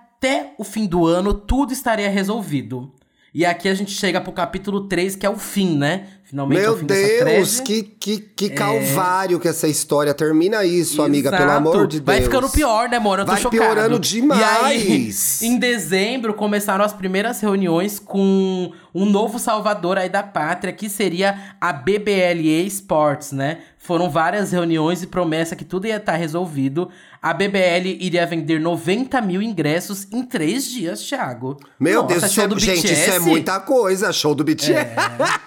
[0.58, 2.92] o fim do ano tudo estaria resolvido.
[3.32, 6.08] E aqui a gente chega pro capítulo 3, que é o fim, né?
[6.28, 10.12] Finalmente é Meu Deus, que, que, que calvário que essa história.
[10.12, 11.56] Termina isso, amiga, pelo Exato.
[11.56, 12.04] amor de Deus.
[12.04, 13.22] Vai ficando pior, né, mano?
[13.22, 13.62] Eu tô Vai chocado.
[13.62, 15.40] piorando E aí, demais.
[15.40, 21.56] em dezembro, começaram as primeiras reuniões com um novo salvador aí da pátria, que seria
[21.58, 23.60] a BBLA Sports, né?
[23.78, 26.90] Foram várias reuniões e promessa que tudo ia estar resolvido.
[27.22, 31.56] A BBL iria vender 90 mil ingressos em três dias, Thiago.
[31.80, 33.20] Meu Nossa, Deus, show é- do gente, isso é BTS?
[33.26, 34.12] muita coisa.
[34.12, 34.74] Show do BTS.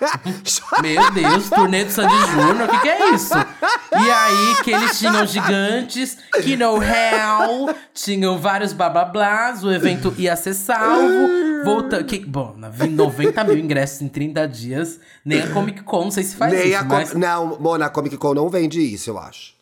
[0.81, 3.33] Meu Deus, turnê do Sandy Júnior, o que, que é isso?
[3.35, 10.53] E aí, que eles tinham gigantes, que know-how, tinham vários blá-blá-blás, o evento ia ser
[10.53, 11.63] salvo.
[11.63, 16.11] Volta, que, bom, na- 90 mil ingressos em 30 dias, nem a Comic Con, não
[16.11, 17.13] sei se faz Nem isso, a mas...
[17.13, 19.53] Não, Mona, a Comic Con não vende isso, eu acho.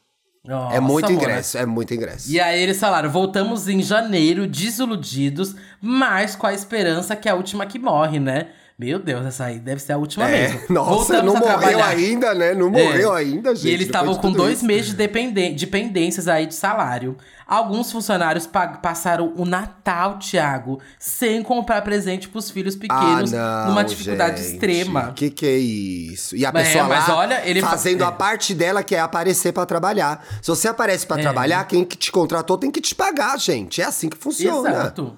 [0.46, 2.32] Nossa, é muito ingresso, é muito ingresso.
[2.32, 7.36] E aí eles falaram, voltamos em janeiro, desiludidos, mas com a esperança que é a
[7.36, 8.48] última que morre, né?
[8.80, 10.62] Meu Deus, essa aí deve ser a última É, mesmo.
[10.74, 10.90] nossa,
[11.22, 12.54] Voltamos não morreu ainda, né?
[12.54, 12.84] Não É.
[12.86, 13.68] morreu ainda, gente.
[13.68, 14.66] E eles estavam com dois isso.
[14.66, 17.18] meses de, dependen de pendências aí de salário.
[17.46, 23.70] Alguns funcionários pa- passaram o Natal, Thiago, sem comprar presente pros filhos pequenos, ah, não,
[23.72, 24.54] numa dificuldade gente.
[24.54, 25.12] extrema.
[25.14, 26.38] Que que é isso?
[26.38, 28.08] E a É, pessoa mas lá olha, ele fa- fazendo é.
[28.08, 30.26] a parte dela que é aparecer pra trabalhar.
[30.42, 31.22] Se você aparece pra É.
[31.22, 33.82] trabalhar, quem que te contratou tem que te pagar, gente.
[33.82, 34.70] É assim que funciona.
[34.70, 35.18] Exato.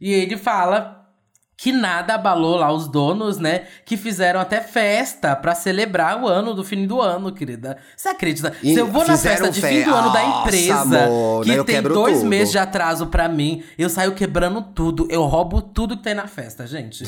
[0.00, 0.99] E ele fala
[1.60, 3.64] que nada abalou lá os donos, né?
[3.84, 7.76] Que fizeram até festa pra celebrar o ano do fim do ano, querida.
[7.94, 8.54] Você acredita?
[8.62, 11.62] E Se eu vou na festa de fim do ano da empresa, Mona, que eu
[11.62, 12.28] tem dois tudo.
[12.30, 15.06] meses de atraso pra mim, eu saio quebrando tudo.
[15.10, 17.04] Eu roubo tudo que tem na festa, gente.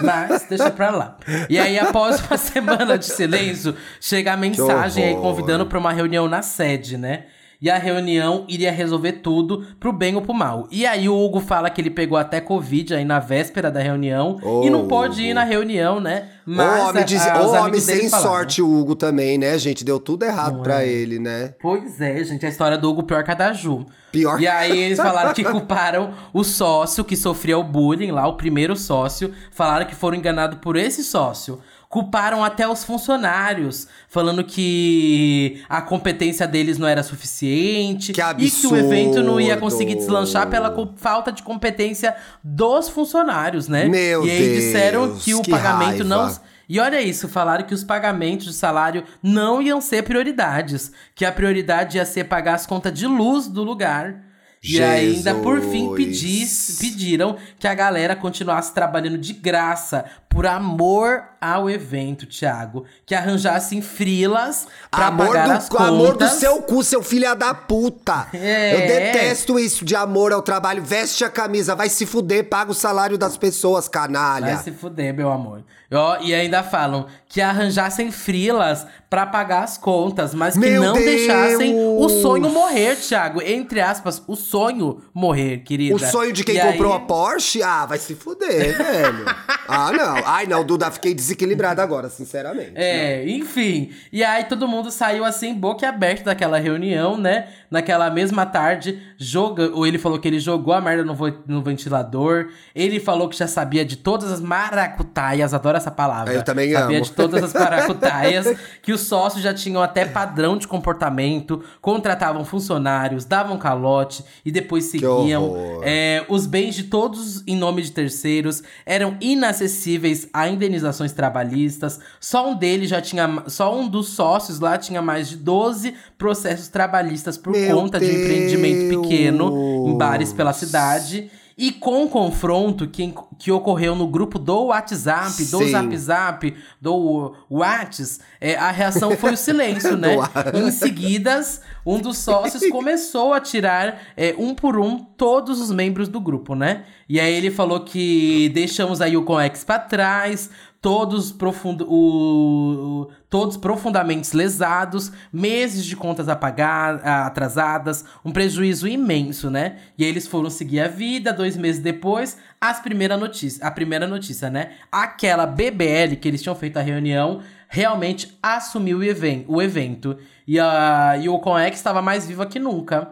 [0.00, 1.16] Mas deixa pra lá.
[1.50, 6.28] E aí, após uma semana de silêncio, chega a mensagem aí convidando pra uma reunião
[6.28, 7.24] na sede, né?
[7.60, 10.68] E a reunião iria resolver tudo pro bem ou pro mal.
[10.70, 14.36] E aí o Hugo fala que ele pegou até Covid aí na véspera da reunião
[14.42, 16.28] Ô, e não pôde ir na reunião, né?
[16.46, 16.52] Ô,
[16.88, 18.30] homem, a- diz- a- os homem sem falaram.
[18.30, 19.84] sorte, o Hugo também, né, gente?
[19.84, 20.88] Deu tudo errado Não pra é.
[20.88, 21.54] ele, né?
[21.60, 23.86] Pois é, gente, a história do Hugo pior que a da Ju.
[24.12, 24.40] Pior.
[24.40, 28.76] E aí eles falaram que culparam o sócio que sofria o bullying lá, o primeiro
[28.76, 29.32] sócio.
[29.50, 31.58] Falaram que foram enganados por esse sócio.
[31.88, 38.12] Culparam até os funcionários, falando que a competência deles não era suficiente.
[38.12, 43.68] Que E que o evento não ia conseguir deslanchar pela falta de competência dos funcionários,
[43.68, 43.86] né?
[43.86, 46.24] Meu e aí disseram Deus, que o que pagamento não.
[46.24, 46.42] raiva.
[46.68, 50.90] E olha isso, falaram que os pagamentos de salário não iam ser prioridades.
[51.14, 54.25] Que a prioridade ia ser pagar as contas de luz do lugar.
[54.66, 61.22] E ainda, por fim, pedis, pediram que a galera continuasse trabalhando de graça, por amor
[61.40, 62.84] ao evento, Thiago.
[63.06, 65.86] Que arranjassem frilas pra amor pagar do, as contas.
[65.86, 68.28] amor do seu cu, seu filho da puta.
[68.34, 68.74] É.
[68.74, 70.82] Eu detesto isso de amor ao trabalho.
[70.82, 74.54] Veste a camisa, vai se fuder, paga o salário das pessoas, canalha.
[74.54, 75.64] Vai se fuder, meu amor.
[75.92, 80.94] Ó, e ainda falam que arranjassem frilas pra pagar as contas, mas que Meu não
[80.94, 81.04] Deus!
[81.04, 83.40] deixassem o sonho morrer, Thiago.
[83.40, 85.94] Entre aspas, o sonho morrer, querida.
[85.94, 87.62] O sonho de quem E comprou aí- a Porsche?
[87.62, 89.24] Ah, vai se fuder, velho.
[89.68, 90.16] Ah, não.
[90.24, 92.72] Ai, não, Duda, fiquei desequilibrada agora, sinceramente.
[92.74, 93.90] É, enfim.
[94.12, 97.48] E aí todo mundo saiu assim, boca aberta daquela reunião, né?
[97.70, 101.14] Naquela mesma tarde, joga, ou ele falou que ele jogou a merda no,
[101.46, 102.48] no ventilador.
[102.74, 106.32] Ele falou que já sabia de todas as maracutaias, adoro essa palavra.
[106.32, 107.04] Eu também sabia amo.
[107.04, 113.24] de todas as maracutaias, que os sócios já tinham até padrão de comportamento, contratavam funcionários,
[113.24, 115.80] davam calote e depois seguiam.
[115.82, 122.00] É, os bens de todos em nome de terceiros eram inacessíveis a indenizações trabalhistas.
[122.20, 123.44] Só um deles já tinha.
[123.46, 128.06] Só um dos sócios lá tinha mais de 12 processos trabalhistas por Meu conta de
[128.06, 130.60] empreendimento pequeno em bares pela Deus.
[130.60, 131.30] cidade.
[131.58, 135.70] E com o confronto que, que ocorreu no grupo do WhatsApp, do Sim.
[135.70, 140.16] Zap Zap, do Whats, é, a reação foi o silêncio, né?
[140.52, 145.70] Do em seguidas, um dos sócios começou a tirar é, um por um todos os
[145.70, 146.84] membros do grupo, né?
[147.08, 150.50] E aí ele falou que deixamos aí o Conex pra trás,
[150.82, 159.50] todos, profundo, o, o- todos profundamente lesados, meses de contas apagadas, atrasadas, um prejuízo imenso,
[159.50, 159.76] né?
[159.98, 164.06] E aí eles foram seguir a vida, dois meses depois, as primeira notícia, a primeira
[164.06, 164.70] notícia, né?
[164.90, 170.16] Aquela BBL que eles tinham feito a reunião realmente assumiu o, even o evento.
[170.48, 173.10] E, a, e o Conex estava mais viva que nunca.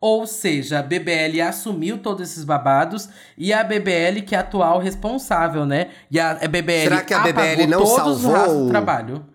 [0.00, 4.78] Ou seja, a BBL assumiu todos esses babados e a BBL que é a atual
[4.78, 5.88] responsável, né?
[6.08, 9.33] E a, a BBL Será que a BBL não salvou o- trabalho.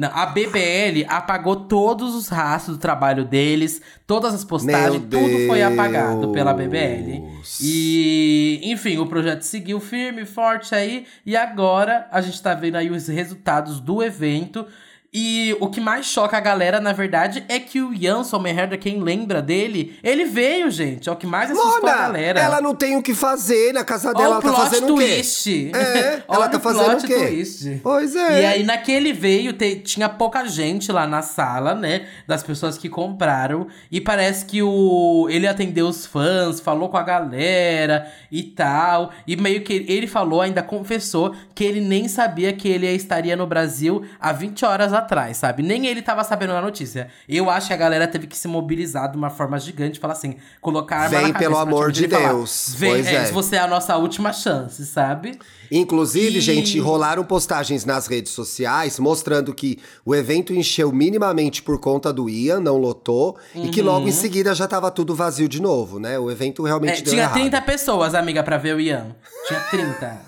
[0.00, 5.62] Não, a BBL apagou todos os rastros do trabalho deles, todas as postagens, tudo foi
[5.62, 6.54] apagado pela.
[6.54, 7.22] BBL.
[7.60, 12.90] E, enfim, o projeto seguiu firme, forte aí, e agora a gente tá vendo aí
[12.90, 14.66] os resultados do evento.
[15.12, 19.00] E o que mais choca a galera, na verdade, é que o Ian Sommerherder, quem
[19.02, 21.08] lembra dele, ele veio, gente.
[21.08, 22.38] É o que mais assustou a galera.
[22.40, 24.28] ela não tem o que fazer na casa Olha dela.
[24.28, 25.14] o Ela tá fazendo o quê?
[25.14, 25.70] twist.
[25.74, 27.14] É, Olha ela tá o fazendo o quê?
[27.26, 27.80] twist.
[27.82, 28.42] Pois é.
[28.42, 32.06] E aí, naquele veio, te- tinha pouca gente lá na sala, né?
[32.28, 33.66] Das pessoas que compraram.
[33.90, 39.10] E parece que o ele atendeu os fãs, falou com a galera e tal.
[39.26, 43.46] E meio que ele falou, ainda confessou, que ele nem sabia que ele estaria no
[43.46, 45.62] Brasil há 20 horas atrás, sabe?
[45.62, 47.08] Nem ele tava sabendo da notícia.
[47.28, 50.36] Eu acho que a galera teve que se mobilizar de uma forma gigante, falar assim,
[50.60, 52.74] colocar a arma Vem na cabeça pelo amor de dele falar, Deus.
[52.78, 53.30] Vem, Pois é.
[53.32, 55.38] você é a nossa última chance, sabe?
[55.70, 61.78] Inclusive, E- gente, rolaram postagens nas redes sociais mostrando que o evento encheu minimamente por
[61.78, 65.62] conta do Ian, não lotou, e que logo em seguida já tava tudo vazio de
[65.62, 66.18] novo, né?
[66.18, 66.98] O evento realmente Uhum.
[66.98, 67.34] É, deu tinha errado.
[67.34, 69.14] 30 pessoas, amiga, pra ver o Ian.
[69.46, 70.20] Tinha 30.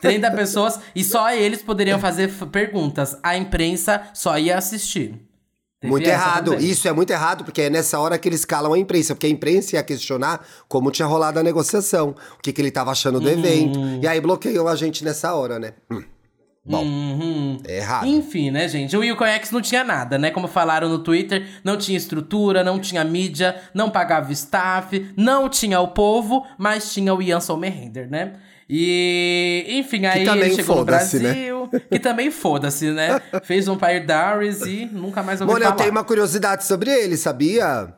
[0.00, 3.16] 30 pessoas e só eles poderiam fazer perguntas.
[3.22, 5.14] A imprensa só ia assistir.
[5.78, 6.52] Teve Muito errado.
[6.52, 6.66] também.
[6.70, 9.14] Isso é muito errado, porque é nessa hora que eles calam a imprensa.
[9.14, 12.90] Porque a imprensa ia questionar como tinha rolado a negociação, o que, que ele tava
[12.90, 13.78] achando do evento.
[14.02, 15.74] E aí bloqueiam a gente nessa hora, né?
[15.90, 16.02] Hum.
[16.68, 17.60] Bom, Uhum.
[17.64, 18.06] é errado.
[18.06, 18.96] Enfim, né, gente?
[18.96, 20.30] O Wilco X não tinha nada, né?
[20.32, 25.78] Como falaram no Twitter, não tinha estrutura, não tinha mídia, não pagava staff, não tinha
[25.78, 28.32] o povo, mas tinha o Ian Sommerhender, né?
[28.68, 30.86] E, enfim, aí também ele chegou no né?
[30.86, 31.68] Brasil.
[31.90, 33.20] Que também foda-se, né?
[33.44, 35.76] Fez um Pair Darius e nunca mais ouviu eu falar.
[35.76, 37.94] tenho uma curiosidade sobre ele, sabia?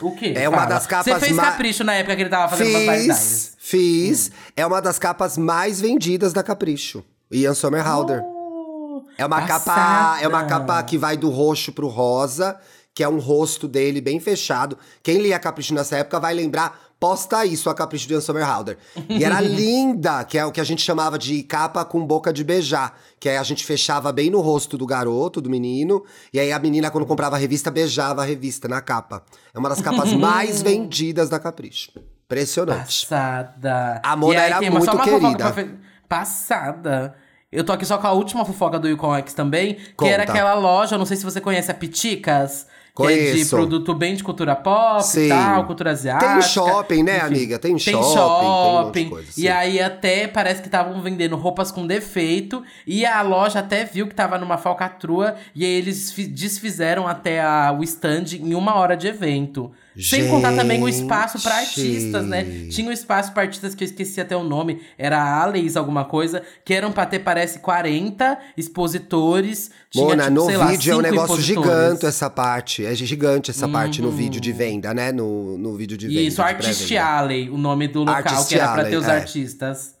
[0.00, 0.32] O quê?
[0.36, 0.70] É uma Fala.
[0.70, 3.56] das capas Você fez ma- capricho na época que ele tava fazendo as variedades.
[3.58, 4.30] Fiz, fiz.
[4.56, 7.04] É uma das capas mais vendidas da Capricho.
[7.30, 8.22] Ian Somerhalder.
[8.22, 9.64] Oh, É uma passada.
[9.74, 12.56] capa, é uma capa que vai do roxo pro rosa,
[12.94, 14.78] que é um rosto dele bem fechado.
[15.02, 18.76] Quem lia Capricho nessa época vai lembrar, posta isso a Capricho de Ian Somerhalder.
[19.08, 22.42] E era linda, que é o que a gente chamava de capa com boca de
[22.42, 26.52] beijar, que aí a gente fechava bem no rosto do garoto, do menino, e aí
[26.52, 29.22] a menina quando comprava a revista beijava a revista na capa.
[29.54, 31.92] É uma das capas mais vendidas da Capricho.
[32.26, 33.06] Impressionante.
[33.06, 34.00] Passada.
[34.04, 35.52] A Mona era tem muito querida.
[35.52, 35.70] fe-
[36.08, 37.14] Passada.
[37.50, 40.12] Eu tô aqui só com a última fofoca do Yukon X também, que Conta.
[40.12, 42.66] era aquela loja, não sei se você conhece a Piticas.
[42.98, 43.50] Que é de Conheço.
[43.56, 45.26] produto bem de cultura pop Sim.
[45.26, 46.32] e tal, cultura asiática.
[46.32, 47.58] Tem shopping, né, Enfim, amiga?
[47.58, 48.00] Tem Tem shopping,
[48.40, 49.08] tem um shopping.
[49.10, 52.62] coisa, e aí até parece que estavam vendendo roupas com defeito.
[52.86, 55.36] E a loja até viu que tava numa falcatrua.
[55.54, 59.70] E aí eles fi- desfizeram até a- o stand em uma hora de evento.
[60.00, 61.80] Sem contar também o espaço pra Gente.
[61.80, 62.44] artistas, né?
[62.70, 64.80] Tinha um espaço pra artistas que eu esqueci até o nome.
[64.96, 66.42] Era Alex alguma coisa.
[66.64, 69.70] Que eram pra ter, parece, 40 expositores.
[69.90, 72.84] Tinha, Mona, tipo, no sei lá, vídeo é um negócio gigante essa parte.
[72.84, 75.12] É gigante essa parte no vídeo de venda, né?
[75.12, 76.20] No, no vídeo de venda.
[76.20, 76.96] Isso, Artist.
[76.96, 79.10] Alley, o nome do local, Artist que era pra ter os é.
[79.10, 79.97] artistas.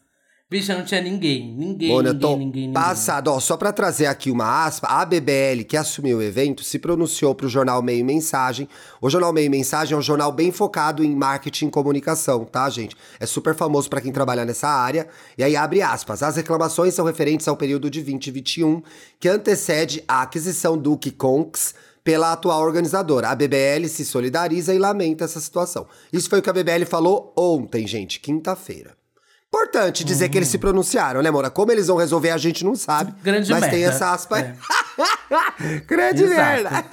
[0.50, 1.54] Bicha, não tinha ninguém.
[1.54, 2.72] Ninguém, eu ninguém, tô ninguém, ninguém.
[2.72, 3.28] passado.
[3.28, 7.34] Ó, só pra trazer aqui uma aspa, a BBL, que assumiu o evento, se pronunciou
[7.34, 8.66] pro jornal Meio Mensagem.
[8.98, 12.96] O jornal Meio Mensagem é um jornal bem focado em marketing e comunicação, tá, gente?
[13.20, 15.06] É super famoso pra quem trabalha nessa área.
[15.36, 16.22] E aí abre aspas.
[16.22, 18.82] As reclamações são referentes ao período de 2021,
[19.20, 23.28] que antecede a aquisição do Kikonks pela atual organizadora.
[23.28, 25.86] A BBL se solidariza e lamenta essa situação.
[26.10, 28.97] Isso foi o que a BBL falou ontem, gente, quinta-feira.
[29.50, 31.48] Importante dizer que eles se pronunciaram, né, Mora?
[31.48, 33.14] Como eles vão resolver, a gente não sabe.
[33.22, 33.76] Grande mas merda.
[33.76, 34.40] tem essa aspa.
[34.40, 34.54] É.
[35.88, 36.36] Grande Exato.
[36.36, 36.84] merda.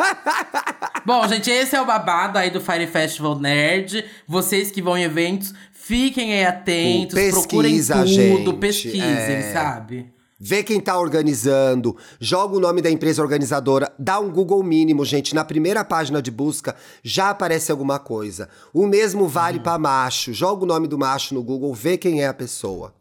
[1.06, 4.06] Bom, gente, esse é o babado aí do Fire Festival Nerd.
[4.26, 9.52] Vocês que vão em eventos, fiquem aí atentos, Pesquisa, procurem tudo, gente, pesquisem, é.
[9.54, 10.15] sabe?
[10.38, 15.34] Vê quem tá organizando, joga o nome da empresa organizadora, dá um Google mínimo, gente.
[15.34, 18.50] Na primeira página de busca já aparece alguma coisa.
[18.74, 20.34] O mesmo vale pra macho.
[20.34, 22.94] Joga o nome do macho no Google, vê quem é a pessoa.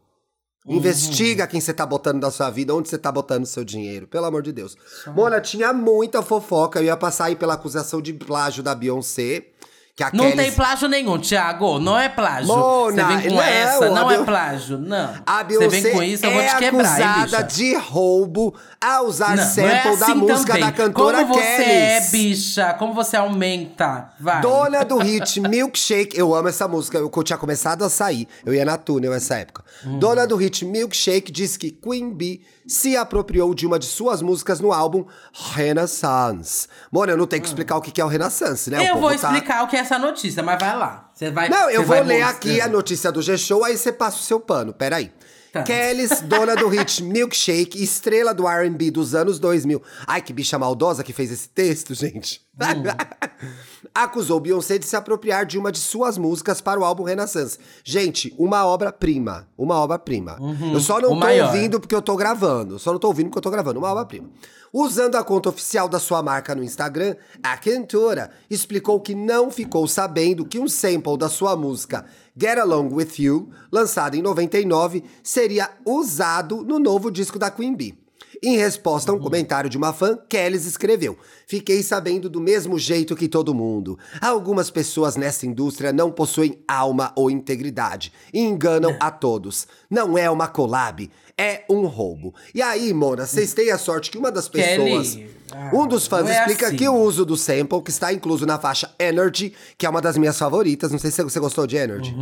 [0.66, 4.07] Investiga quem você tá botando da sua vida, onde você tá botando o seu dinheiro,
[4.07, 4.76] pelo amor de Deus.
[5.09, 9.49] Mona, tinha muita fofoca, eu ia passar aí pela acusação de plágio da Beyoncé.
[9.97, 11.78] Que Não tem plágio nenhum, Thiago.
[11.78, 12.49] Não é plágio.
[12.49, 14.76] Mona, Você vem com não, essa, não é plágio.
[14.76, 15.14] Não.
[15.24, 18.57] A Você Beyoncé vem com isso, eu vou é te quebrar, hein, acusada de roubo
[18.80, 20.61] a usar Não, sample não é da assim música também.
[20.64, 22.74] da cantora Como você é, bicha?
[22.74, 24.11] Como você aumenta?
[24.18, 24.40] Vai.
[24.40, 28.64] Dona do hit Milkshake, eu amo essa música, eu tinha começado a sair, eu ia
[28.64, 29.62] na túnel nessa época.
[29.86, 30.01] Hum.
[30.01, 34.61] Dona do hit Milkshake diz que Queen Bee se apropriou de uma de suas músicas
[34.61, 35.05] no álbum
[35.53, 36.67] Renaissance.
[36.91, 38.91] Mona, eu não tenho que explicar o que é o Renaissance, né?
[38.91, 41.11] Eu vou tá- explicar o que é essa notícia, mas vai lá.
[41.15, 41.49] Você vai.
[41.49, 44.73] Não, eu vou ler aqui a notícia do G-Show, aí você passa o seu pano.
[44.73, 45.12] Peraí.
[45.53, 45.62] Tá.
[45.62, 49.81] Kellys, dona do hit Milkshake, estrela do R&B dos anos 2000.
[50.05, 52.45] Ai, que bicha maldosa que fez esse texto, gente.
[52.61, 52.83] Hum.
[53.95, 57.59] Acusou Beyoncé de se apropriar de uma de suas músicas para o álbum Renaissance.
[57.84, 59.47] Gente, uma obra-prima.
[59.57, 60.36] Uma obra-prima.
[60.72, 61.14] Eu só não Uhum.
[61.20, 61.47] Tô maior.
[61.55, 62.76] ouvindo porque eu tô gravando.
[62.78, 63.78] Só não tô ouvindo porque eu tô gravando.
[63.78, 64.28] Uma obra-prima.
[64.72, 69.86] Usando a conta oficial da sua marca no Instagram, a cantora explicou que não ficou
[69.86, 72.05] sabendo que um sample da sua música
[72.36, 77.97] Get Along With You, lançado em 99, seria usado no novo disco da Queen Bee.
[78.45, 81.16] Em resposta a um comentário de uma fã, Kellys escreveu:
[81.47, 83.99] Fiquei sabendo do mesmo jeito que todo mundo.
[84.20, 89.66] Algumas pessoas nessa indústria não possuem alma ou integridade e enganam a todos.
[89.88, 92.34] Não é uma collab, é um roubo.
[92.55, 95.14] E aí, Mona, vocês têm a sorte que uma das pessoas.
[95.14, 96.76] Kelly, ah, um dos fãs é explica assim.
[96.76, 100.18] que o uso do sample, que está incluso na faixa Energy, que é uma das
[100.18, 100.92] minhas favoritas.
[100.92, 102.14] Não sei se você gostou de Energy.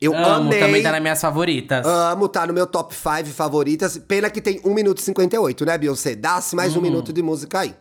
[0.00, 0.58] Eu Amo, amei.
[0.60, 1.86] também tá nas minhas favoritas.
[1.86, 3.98] Amo, tá no meu top 5 favoritas.
[3.98, 6.14] Pena que tem 1 minuto e 58, né, Beyoncé?
[6.14, 6.82] Dá-se mais um Uhum.
[6.82, 7.74] minuto de música aí.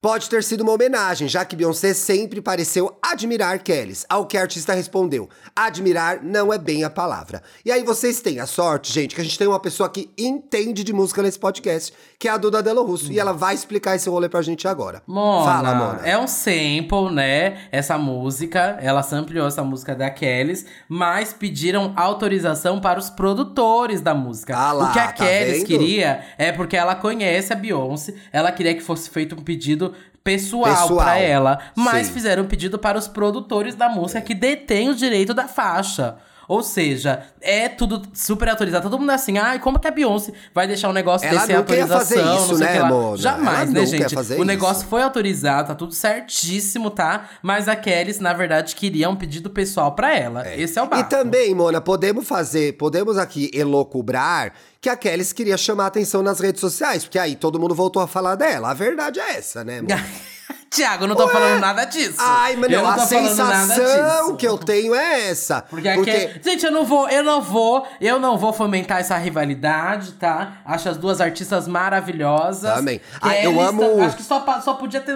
[0.00, 4.04] Pode ter sido uma homenagem, já que Beyoncé sempre pareceu admirar Kellys.
[4.08, 7.40] Ao que a artista respondeu: admirar não é bem a palavra.
[7.64, 10.82] E aí vocês têm a sorte, gente, que a gente tem uma pessoa que entende
[10.82, 11.92] de música nesse podcast,
[12.22, 13.10] que é a Duda Delo Russo.
[13.10, 15.02] E ela vai explicar esse rolê pra gente agora.
[15.08, 16.00] Mona, Fala, Mona.
[16.06, 17.62] é um sample, né?
[17.72, 24.14] Essa música, ela sampleou essa música da Kellys, mas pediram autorização para os produtores da
[24.14, 24.56] música.
[24.56, 28.52] Ah lá, o que a tá Kellys queria é porque ela conhece a Beyoncé, ela
[28.52, 29.92] queria que fosse feito um pedido
[30.22, 32.12] pessoal, Pessoal, pra ela, mas sim.
[32.12, 36.18] fizeram um pedido para os produtores da música que detêm o direito da faixa.
[36.48, 38.88] Ou seja, é tudo super autorizado.
[38.88, 41.46] Todo mundo é assim, ai, como que a Beyoncé vai deixar um negócio Ela desse
[41.46, 42.24] sem nunca ia autorização?
[42.24, 42.88] fazer isso, não sei né, que lá.
[42.88, 43.16] Mona?
[43.16, 44.14] Jamais, Ela né, gente?
[44.14, 44.44] fazer o isso.
[44.44, 47.28] negócio foi autorizado, tá tudo certíssimo, tá?
[47.42, 50.46] Mas a Kellys, na verdade, queria um pedido pessoal pra ela.
[50.54, 51.08] Esse é o E bafo.
[51.08, 56.60] também, Mona, podemos fazer, podemos aqui elocubrar que a Kellys queria chamar atenção nas redes
[56.60, 58.70] sociais, porque aí todo mundo voltou a falar dela.
[58.70, 59.94] A verdade é essa, né, Mona?
[60.72, 62.16] Tiago, eu não tô falando nada disso.
[62.18, 65.62] Ai, mas eu não, não a sensação que eu tenho é essa.
[65.62, 69.16] Porque, a Kelly- Gente, eu não vou, eu não vou, eu não vou fomentar essa
[69.18, 70.58] rivalidade, tá?
[70.64, 72.74] Acho as duas artistas maravilhosas.
[72.74, 73.00] Também.
[73.20, 75.14] Ah, eu Kellys amo- Acho que só, só podia ter.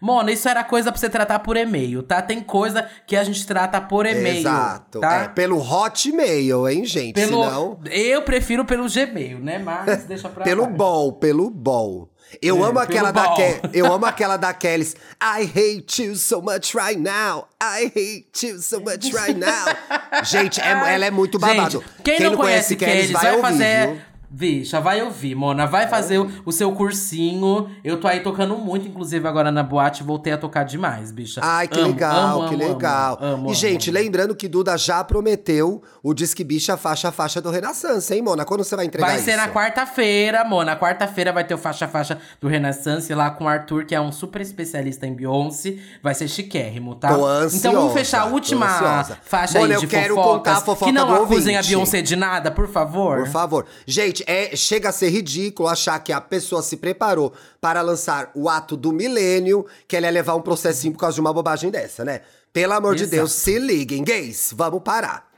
[0.00, 2.20] Mona, isso era coisa pra você tratar por e-mail, tá?
[2.20, 4.38] Tem coisa que a gente trata por e-mail.
[4.38, 5.00] Exato.
[5.00, 5.14] Tá?
[5.24, 7.14] É, pelo Hotmail, hein, gente?
[7.14, 9.58] Pelo, Senão, Eu prefiro pelo Gmail, né?
[9.58, 10.68] Mas deixa pra pelo lá.
[10.68, 12.08] bol, pelo bol.
[12.42, 13.34] Eu É, amo aquela da.
[13.34, 14.94] Ke- eu amo aquela da Kellys.
[15.22, 17.48] I hate you so much right now.
[17.60, 19.66] I hate you so much right now.
[20.24, 21.80] gente, é- ela é muito babado.
[21.80, 23.86] Gente, quem, não, conhece Kellys, vai, ouvir, fazer.
[23.88, 24.00] viu?
[24.30, 25.66] Bicha, vai ouvir, Mona.
[25.66, 27.70] Vai fazer o, o seu cursinho.
[27.82, 30.02] Eu tô aí tocando muito, inclusive, agora na boate.
[30.02, 31.40] Voltei a tocar demais, bicha.
[31.42, 33.18] Ai, que Amo, legal, amo, que amo, legal.
[33.20, 37.50] amo, amo, e, gente, lembrando que Duda já prometeu o Disque Bicha faixa faixa do
[37.50, 38.44] Renaissance, hein, Mona?
[38.44, 39.24] Quando você vai entregar Vai isso?
[39.24, 40.76] ser na quarta-feira, Mona.
[40.76, 44.42] Quarta-feira vai ter o faixa-faixa do Renaissance lá com o Arthur, que é um super
[44.42, 45.76] especialista em Beyoncé.
[46.02, 47.08] Vai ser chiquérrimo, tá?
[47.14, 50.36] Tô ansiosa, então vamos fechar a última faixa Mona, aí de eu quero fofocas.
[50.36, 51.62] contar a fofoca que não acusem a.
[51.62, 53.18] Beyoncé de nada, por favor.
[53.20, 53.66] Por favor.
[53.86, 58.48] Gente, é, chega a ser ridículo achar que a pessoa se preparou para lançar o
[58.48, 62.04] ato do milênio, que ela ia levar um processinho por causa de uma bobagem dessa,
[62.04, 62.22] né?
[62.52, 63.16] Pelo amor de Exato.
[63.16, 65.28] Deus, se liguem, gays, vamos parar.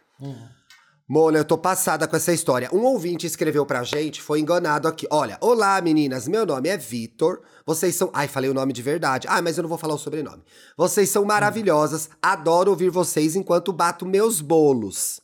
[1.09, 2.71] Mona, eu tô passada com essa história.
[2.73, 5.09] Um ouvinte escreveu pra gente, foi enganado aqui.
[5.11, 7.41] Olha, olá meninas, meu nome é Vitor.
[7.67, 8.11] Vocês são.
[8.13, 9.27] Ai, falei o nome de verdade.
[9.29, 10.45] Ah, mas eu não vou falar o sobrenome.
[10.77, 15.21] Vocês são maravilhosas, adoro ouvir vocês enquanto bato meus bolos.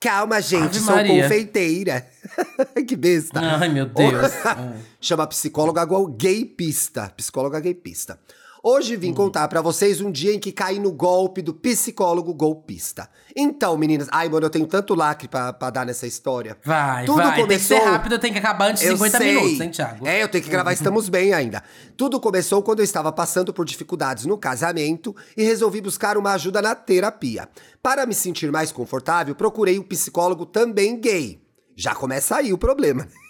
[0.00, 2.08] Calma, gente, sou confeiteira.
[2.86, 3.40] que besta.
[3.40, 4.32] Ai, meu Deus.
[5.00, 7.12] Chama psicóloga igual gay pista.
[7.16, 8.18] Psicóloga gay pista.
[8.62, 13.08] Hoje vim contar pra vocês um dia em que caí no golpe do psicólogo golpista.
[13.36, 16.56] Então, meninas, ai, mano, eu tenho tanto lacre pra, pra dar nessa história.
[16.64, 17.26] Vai, Tudo vai.
[17.26, 19.34] Tem que começou- ser rápido, tem que acabar antes de Eu 50 sei.
[19.34, 20.06] minutos, hein, Thiago?
[20.06, 21.62] É, eu tenho que gravar Estamos Bem ainda.
[21.96, 26.60] Tudo começou quando eu estava passando por dificuldades no casamento e resolvi buscar uma ajuda
[26.60, 27.48] na terapia.
[27.82, 31.40] Para me sentir mais confortável, procurei um psicólogo também gay.
[31.76, 33.06] Já começa aí o problema.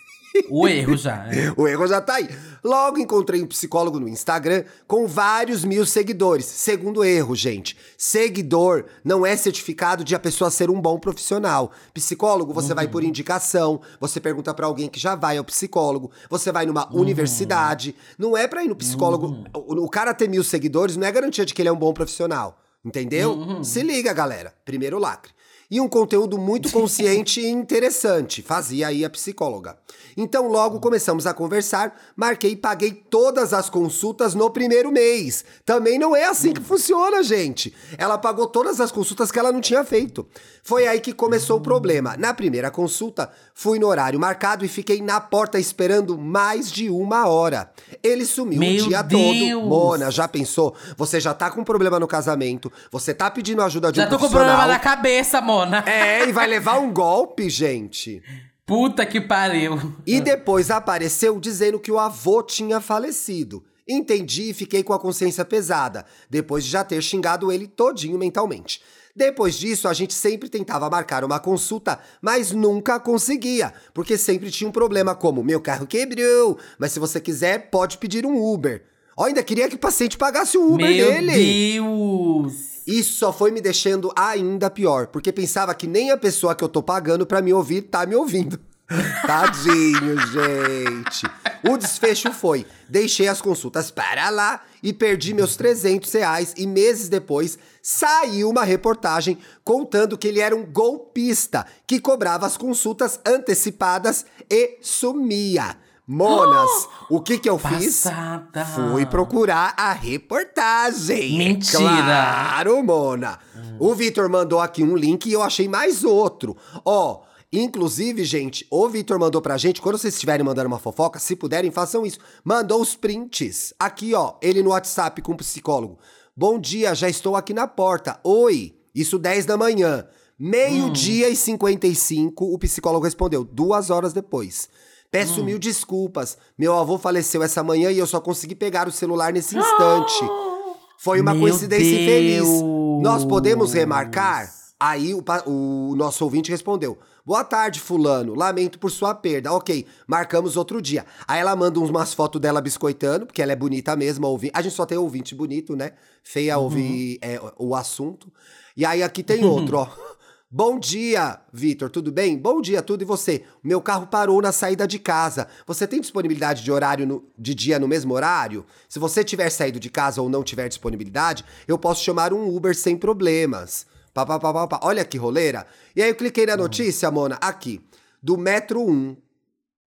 [0.51, 1.27] O erro já.
[1.33, 1.53] é.
[1.57, 2.29] O erro já tá aí.
[2.63, 6.45] Logo encontrei um psicólogo no Instagram com vários mil seguidores.
[6.45, 7.77] Segundo erro, gente.
[7.97, 11.71] Seguidor não é certificado de a pessoa ser um bom profissional.
[11.95, 16.51] Psicólogo, você vai por indicação, você pergunta pra alguém que já vai ao psicólogo, você
[16.51, 17.95] vai numa universidade.
[18.19, 19.45] Não é pra ir no psicólogo.
[19.55, 21.93] O, o cara ter mil seguidores não é garantia de que ele é um bom
[21.93, 22.61] profissional.
[22.85, 23.63] Entendeu?
[23.65, 24.55] Se liga, galera.
[24.65, 25.33] Primeiro lacre
[25.71, 29.79] e um conteúdo muito consciente e interessante, fazia aí a psicóloga.
[30.17, 35.45] Então logo começamos a conversar, marquei e paguei todas as consultas no primeiro mês.
[35.65, 37.75] Também não é assim que funciona, gente.
[37.97, 40.27] Ela pagou todas as consultas que ela não tinha feito.
[40.63, 42.17] Foi aí que começou o problema.
[42.17, 47.27] Na primeira consulta, fui no horário marcado e fiquei na porta esperando mais de uma
[47.29, 47.71] hora.
[48.03, 49.23] Ele sumiu Meu o dia Deus!
[49.23, 49.67] todo.
[49.67, 50.75] Mona, já pensou?
[50.97, 54.17] Você já tá com problema no casamento, você tá pedindo ajuda de Já um tô
[54.17, 54.49] com profissional.
[54.57, 55.85] problema na cabeça, Mona.
[55.87, 58.23] É, e vai levar um golpe, gente.
[58.67, 59.95] Puta que pariu.
[60.07, 63.65] E depois apareceu dizendo que o avô tinha falecido.
[63.89, 68.83] Entendi e fiquei com a consciência pesada, depois de já ter xingado ele todinho mentalmente.
[69.19, 74.71] Depois disso, a gente sempre tentava marcar uma consulta, mas nunca conseguia, porque sempre tinha
[74.71, 78.85] um problema como meu carro quebrou, mas se você quiser, pode pedir um Uber.
[79.17, 81.33] Ó, ainda queria que o paciente pagasse o Uber Meu dele.
[81.73, 82.87] Deus.
[82.87, 86.69] Isso só foi me deixando ainda pior, porque pensava que nem a pessoa que eu
[86.69, 88.61] tô pagando pra me ouvir tá me ouvindo.
[89.27, 91.27] Tadinho, gente.
[91.69, 96.55] O desfecho foi: deixei as consultas para lá e perdi meus 300 reais.
[96.57, 102.57] E meses depois saiu uma reportagem contando que ele era um golpista que cobrava as
[102.57, 105.77] consultas antecipadas e sumia.
[106.07, 108.05] Monas, o que que eu fiz?
[108.05, 108.65] Passada.
[108.65, 111.37] Fui procurar a reportagem.
[111.37, 111.83] Mentira.
[111.83, 113.39] Claro, Mona.
[113.79, 116.57] O Vitor mandou aqui um link e eu achei mais outro.
[116.85, 121.37] Ó, inclusive, gente, o Vitor mandou pra gente, quando vocês estiverem mandando uma fofoca, se
[121.37, 122.19] puderem, façam isso.
[122.45, 123.73] Mandou os prints.
[123.79, 125.99] Aqui, ó, ele no WhatsApp com o psicólogo.
[126.37, 128.21] Bom dia, já estou aqui na porta.
[128.23, 128.75] Oi.
[128.95, 130.07] Isso 10 da manhã.
[130.39, 134.69] Meio-dia e 55, o psicólogo respondeu, duas horas depois.
[135.11, 136.39] Peço mil desculpas.
[136.57, 140.21] Meu avô faleceu essa manhã e eu só consegui pegar o celular nesse instante.
[140.99, 142.45] Foi uma Meu coincidência infeliz.
[142.45, 142.63] Deus.
[143.03, 144.53] Nós podemos remarcar?
[144.79, 148.35] Aí o, o nosso ouvinte respondeu: Boa tarde, Fulano.
[148.35, 149.53] Lamento por sua perda.
[149.53, 151.05] Ok, marcamos outro dia.
[151.27, 154.25] Aí ela manda umas fotos dela biscoitando, porque ela é bonita mesmo.
[154.25, 154.53] a Ouvinte.
[154.57, 155.93] A gente só tem ouvinte bonito, né?
[156.23, 158.33] Feia ouvir é, o assunto.
[158.75, 159.87] E aí aqui tem outro, ó.
[160.51, 162.39] Bom dia, Vitor, tudo bem?
[162.39, 163.45] Bom dia, tudo e você?
[163.63, 165.49] Meu carro parou na saída de casa.
[165.67, 168.65] Você tem disponibilidade de horário no- de dia no mesmo horário?
[168.89, 172.75] Se você tiver saído de casa ou não tiver disponibilidade, eu posso chamar um Uber
[172.75, 173.87] sem problemas.
[174.13, 174.81] Pá, pá, pá, pá, pá.
[174.83, 175.67] Olha que roleira.
[175.95, 177.81] E aí eu cliquei na notícia, Mona, aqui,
[178.23, 179.17] do Metro 1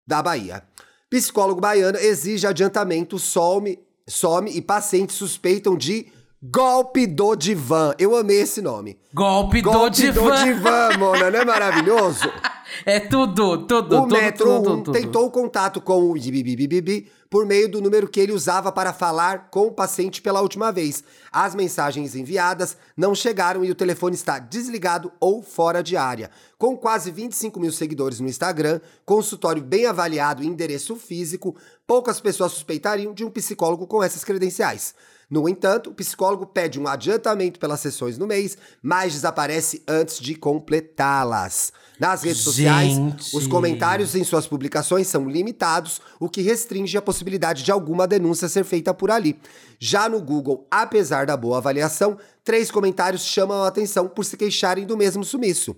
[0.05, 0.63] da Bahia.
[1.09, 6.07] Psicólogo baiano exige adiantamento, some, some e pacientes suspeitam de
[6.41, 7.93] golpe do divã.
[7.99, 8.97] Eu amei esse nome.
[9.13, 10.21] Golpe, do Golpe divã.
[10.37, 12.31] do divã, Mona, não é maravilhoso?
[12.85, 14.91] É tudo, tudo, o tudo, Metro tudo, 1 tudo, tudo.
[14.93, 19.67] tentou contato com o Bibibibibi por meio do número que ele usava para falar com
[19.67, 21.01] o paciente pela última vez.
[21.31, 26.29] As mensagens enviadas não chegaram e o telefone está desligado ou fora de área.
[26.57, 31.55] Com quase 25 mil seguidores no Instagram, consultório bem avaliado e endereço físico,
[31.87, 34.93] poucas pessoas suspeitariam de um psicólogo com essas credenciais.
[35.31, 40.35] No entanto, o psicólogo pede um adiantamento pelas sessões no mês, mas desaparece antes de
[40.35, 41.71] completá-las.
[41.97, 43.37] Nas redes sociais, Gente.
[43.37, 48.49] os comentários em suas publicações são limitados, o que restringe a possibilidade de alguma denúncia
[48.49, 49.39] ser feita por ali.
[49.79, 54.85] Já no Google, apesar da boa avaliação, três comentários chamam a atenção por se queixarem
[54.85, 55.77] do mesmo sumiço.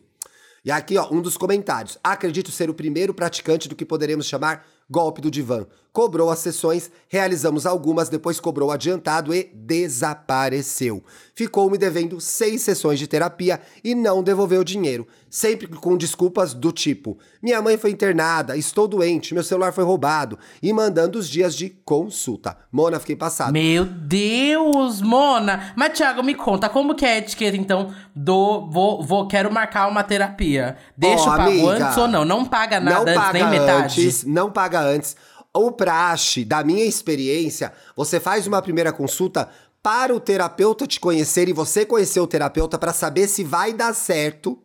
[0.65, 1.99] E aqui, ó, um dos comentários.
[2.03, 5.67] Acredito ser o primeiro praticante do que poderemos chamar golpe do divã.
[5.93, 11.03] Cobrou as sessões, realizamos algumas, depois cobrou adiantado e desapareceu.
[11.35, 15.07] Ficou me devendo seis sessões de terapia e não devolveu o dinheiro.
[15.29, 20.37] Sempre com desculpas do tipo: minha mãe foi internada, estou doente, meu celular foi roubado.
[20.61, 22.57] E mandando os dias de consulta.
[22.71, 23.53] Mona, fiquei passado.
[23.53, 25.73] Meu Deus, Mona!
[25.75, 29.87] Mas, Thiago, me conta, como que é a etiqueta, então, do vou, vou quero marcar
[29.87, 30.75] uma terapia?
[30.97, 32.25] Deixa Ó, eu pago amiga, antes ou não?
[32.25, 34.01] Não paga nada não antes, paga nem metade?
[34.01, 35.15] antes, não paga antes.
[35.53, 39.49] O praxe, da minha experiência, você faz uma primeira consulta
[39.81, 43.93] para o terapeuta te conhecer e você conhecer o terapeuta para saber se vai dar
[43.93, 44.57] certo,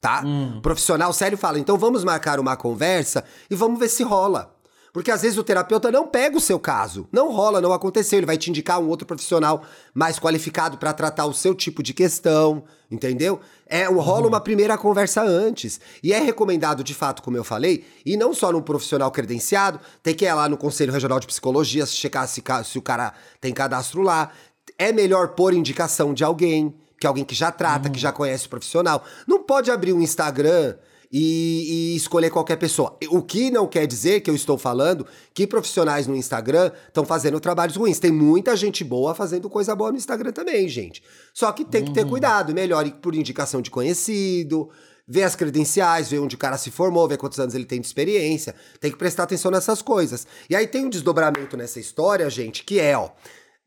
[0.00, 0.22] tá?
[0.24, 0.58] Hum.
[0.58, 4.53] O profissional sério fala, então vamos marcar uma conversa e vamos ver se rola.
[4.94, 7.08] Porque às vezes o terapeuta não pega o seu caso.
[7.10, 8.16] Não rola, não aconteceu.
[8.16, 11.92] Ele vai te indicar um outro profissional mais qualificado para tratar o seu tipo de
[11.92, 13.40] questão, entendeu?
[13.66, 15.80] É, rola uma primeira conversa antes.
[16.00, 20.14] E é recomendado, de fato, como eu falei, e não só num profissional credenciado, tem
[20.14, 24.00] que ir lá no Conselho Regional de Psicologia, checar se, se o cara tem cadastro
[24.00, 24.30] lá.
[24.78, 28.46] É melhor pôr indicação de alguém, que é alguém que já trata, que já conhece
[28.46, 29.04] o profissional.
[29.26, 30.76] Não pode abrir um Instagram
[31.16, 32.98] e, e escolher qualquer pessoa.
[33.08, 37.38] O que não quer dizer que eu estou falando que profissionais no Instagram estão fazendo
[37.38, 38.00] trabalhos ruins.
[38.00, 41.04] Tem muita gente boa fazendo coisa boa no Instagram também, gente.
[41.32, 44.68] Só que tem que ter cuidado, melhor ir por indicação de conhecido,
[45.06, 47.86] ver as credenciais, ver onde o cara se formou, ver quantos anos ele tem de
[47.86, 48.52] experiência.
[48.80, 50.26] Tem que prestar atenção nessas coisas.
[50.50, 53.10] E aí tem um desdobramento nessa história, gente, que é, ó,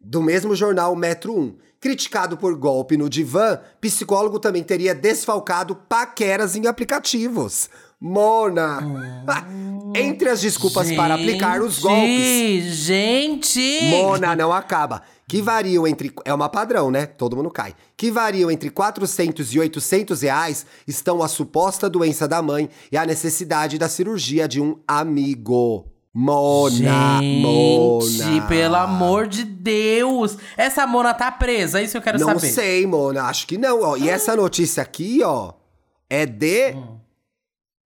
[0.02, 1.56] do mesmo jornal Metro 1.
[1.88, 7.70] Criticado por golpe no divã, psicólogo também teria desfalcado paqueras em aplicativos.
[7.98, 8.80] Mona!
[9.96, 12.76] Entre as desculpas para aplicar os golpes.
[12.76, 13.86] Gente!
[13.90, 15.02] Mona não acaba.
[15.30, 16.12] Que variam entre.
[16.26, 17.06] É uma padrão, né?
[17.06, 17.74] Todo mundo cai.
[17.96, 23.06] Que variam entre 400 e 800 reais estão a suposta doença da mãe e a
[23.06, 25.86] necessidade da cirurgia de um amigo.
[26.20, 26.72] Mona,
[27.22, 28.48] Gente, Mona.
[28.48, 30.36] pelo amor de Deus!
[30.58, 32.48] Essa Mona tá presa, é isso que eu quero Não saber.
[32.52, 33.26] sei, Mona.
[33.26, 33.84] Acho que não.
[33.84, 33.96] Ó.
[33.96, 35.54] E essa notícia aqui, ó,
[36.10, 36.76] é de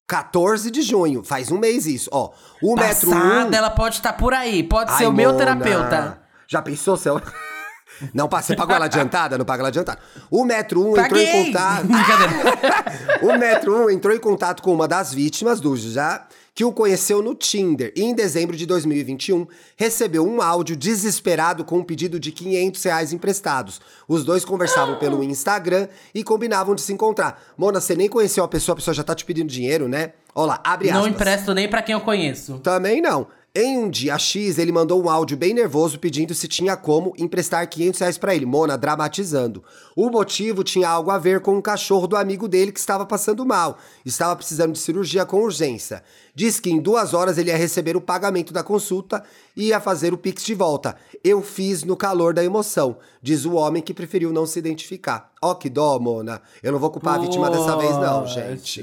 [0.09, 1.23] 14 de junho.
[1.23, 2.09] Faz um mês isso.
[2.11, 2.31] Ó,
[2.63, 3.13] o metro 1.
[3.13, 4.63] Passada, ela pode estar por aí.
[4.63, 5.39] Pode ser Ai, o meu Mona.
[5.45, 6.23] terapeuta.
[6.49, 7.21] Já pensou, seu?
[8.15, 9.37] Não, você pagou ela adiantada?
[9.37, 9.99] Não paga ela adiantada.
[10.31, 11.87] O Metro 1 entrou em contato.
[13.23, 17.21] O Metro 1 entrou em contato com uma das vítimas do já que o conheceu
[17.21, 19.47] no Tinder e em dezembro de 2021
[19.77, 23.81] recebeu um áudio desesperado com um pedido de 500 reais emprestados.
[24.07, 27.43] Os dois conversavam pelo Instagram e combinavam de se encontrar.
[27.59, 30.13] Mona, você nem conheceu a pessoa, a pessoa já tá te pedindo dinheiro, né?
[30.33, 31.03] Olha lá, abre aspas.
[31.03, 32.59] Não empresto nem pra quem eu conheço.
[32.59, 33.27] Também não.
[33.57, 37.65] Em um dia X, ele mandou um áudio bem nervoso pedindo se tinha como emprestar
[37.69, 38.45] 500 reais pra ele.
[38.45, 39.63] Mona, dramatizando.
[39.95, 43.47] O motivo tinha algo a ver com um cachorro do amigo dele que estava passando
[43.47, 43.79] mal.
[44.05, 46.03] Estava precisando de cirurgia com urgência.
[46.35, 49.23] Diz que em duas horas ele ia receber o pagamento da consulta
[49.57, 50.97] e ia fazer o Pix de volta.
[51.23, 55.31] Eu fiz no calor da emoção, diz o homem que preferiu não se identificar.
[55.41, 56.43] Ó que dó, Mona.
[56.61, 58.83] Eu não vou culpar a vítima dessa vez não, gente.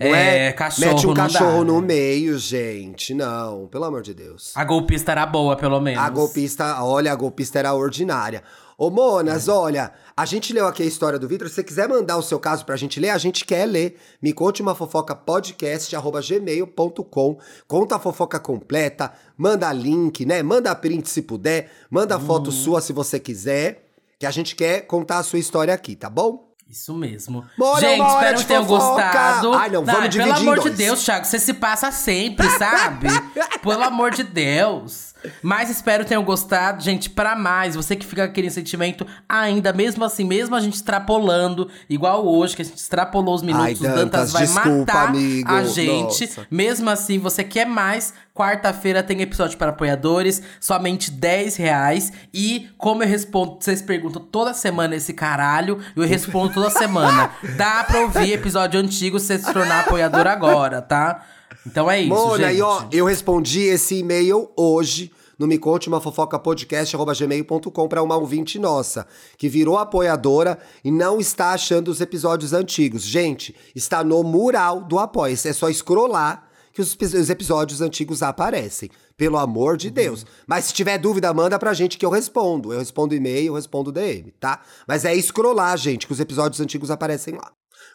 [0.00, 1.86] Não É, cachorro Mete um não dá, cachorro no né?
[1.88, 3.12] meio, gente.
[3.12, 4.52] Não, pelo amor de Deus.
[4.54, 6.02] A golpista era boa, pelo menos.
[6.02, 8.42] A golpista, olha, a golpista era ordinária.
[8.78, 11.48] Ô, Monas, olha, a gente leu aqui a história do Vitor.
[11.48, 13.98] Se você quiser mandar o seu caso pra gente ler, a gente quer ler.
[14.22, 17.38] Me conte uma fofoca podcast, arroba gmail.com.
[17.68, 20.42] Conta a fofoca completa, manda link, né?
[20.42, 23.84] Manda print se puder, manda foto sua se você quiser.
[24.18, 26.49] Que a gente quer contar a sua história aqui, tá bom?
[26.70, 27.44] Isso mesmo.
[27.58, 29.02] Bora, Gente, espero que tenham fofoca.
[29.02, 29.54] gostado.
[29.54, 30.70] Ai, não, vamos dividir Pelo amor de.
[30.70, 33.08] Deus, Thiago, você se passa sempre, sabe?
[33.60, 35.10] pelo amor de Deus.
[35.42, 37.74] Mas espero que tenham gostado, gente, pra mais.
[37.74, 42.54] Você que fica com aquele sentimento ainda, mesmo assim, mesmo a gente extrapolando, igual hoje,
[42.54, 45.50] que a gente extrapolou os minutos, Ai, o Dantas Dantas, vai desculpa, matar amigo.
[45.52, 46.26] a gente.
[46.26, 46.46] Nossa.
[46.50, 52.10] Mesmo assim, você quer mais, quarta-feira tem episódio para apoiadores, somente 10 reais.
[52.32, 57.30] E como eu respondo, vocês perguntam toda semana esse caralho, eu respondo toda semana.
[57.58, 61.22] Dá pra ouvir episódio antigo se você se tornar apoiador agora, tá?
[61.66, 62.58] Então é isso, Mona, gente.
[62.58, 68.02] e ó, eu respondi esse e-mail hoje no Me Conte Uma Fofoca Podcast, gmail.com, pra
[68.02, 73.02] uma ouvinte nossa, que virou apoiadora e não está achando os episódios antigos.
[73.02, 78.90] Gente, está no mural do apoia É só scrollar que os, os episódios antigos aparecem.
[79.16, 80.24] Pelo amor de Deus.
[80.46, 82.72] Mas se tiver dúvida, manda pra gente que eu respondo.
[82.72, 84.60] Eu respondo e-mail, eu respondo DM, tá?
[84.86, 87.52] Mas é scrollar, gente, que os episódios antigos aparecem lá.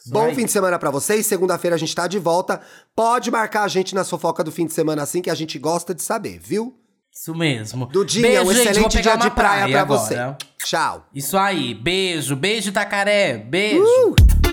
[0.08, 1.26] Bom fim de semana pra vocês.
[1.26, 2.62] Segunda-feira a gente tá de volta.
[2.96, 5.96] Pode marcar a gente na fofoca do fim de semana assim, que a gente gosta
[5.96, 6.76] de saber, viu?
[7.12, 7.86] Isso mesmo.
[7.88, 10.00] Dudinha, um Beijo, vou excelente dia de uma praia pra agora.
[10.00, 10.16] você.
[10.64, 11.08] Tchau.
[11.14, 11.74] Isso aí.
[11.74, 13.38] Beijo, beijo, Tacaré.
[13.38, 13.82] Beijo.
[13.84, 14.45] Uh!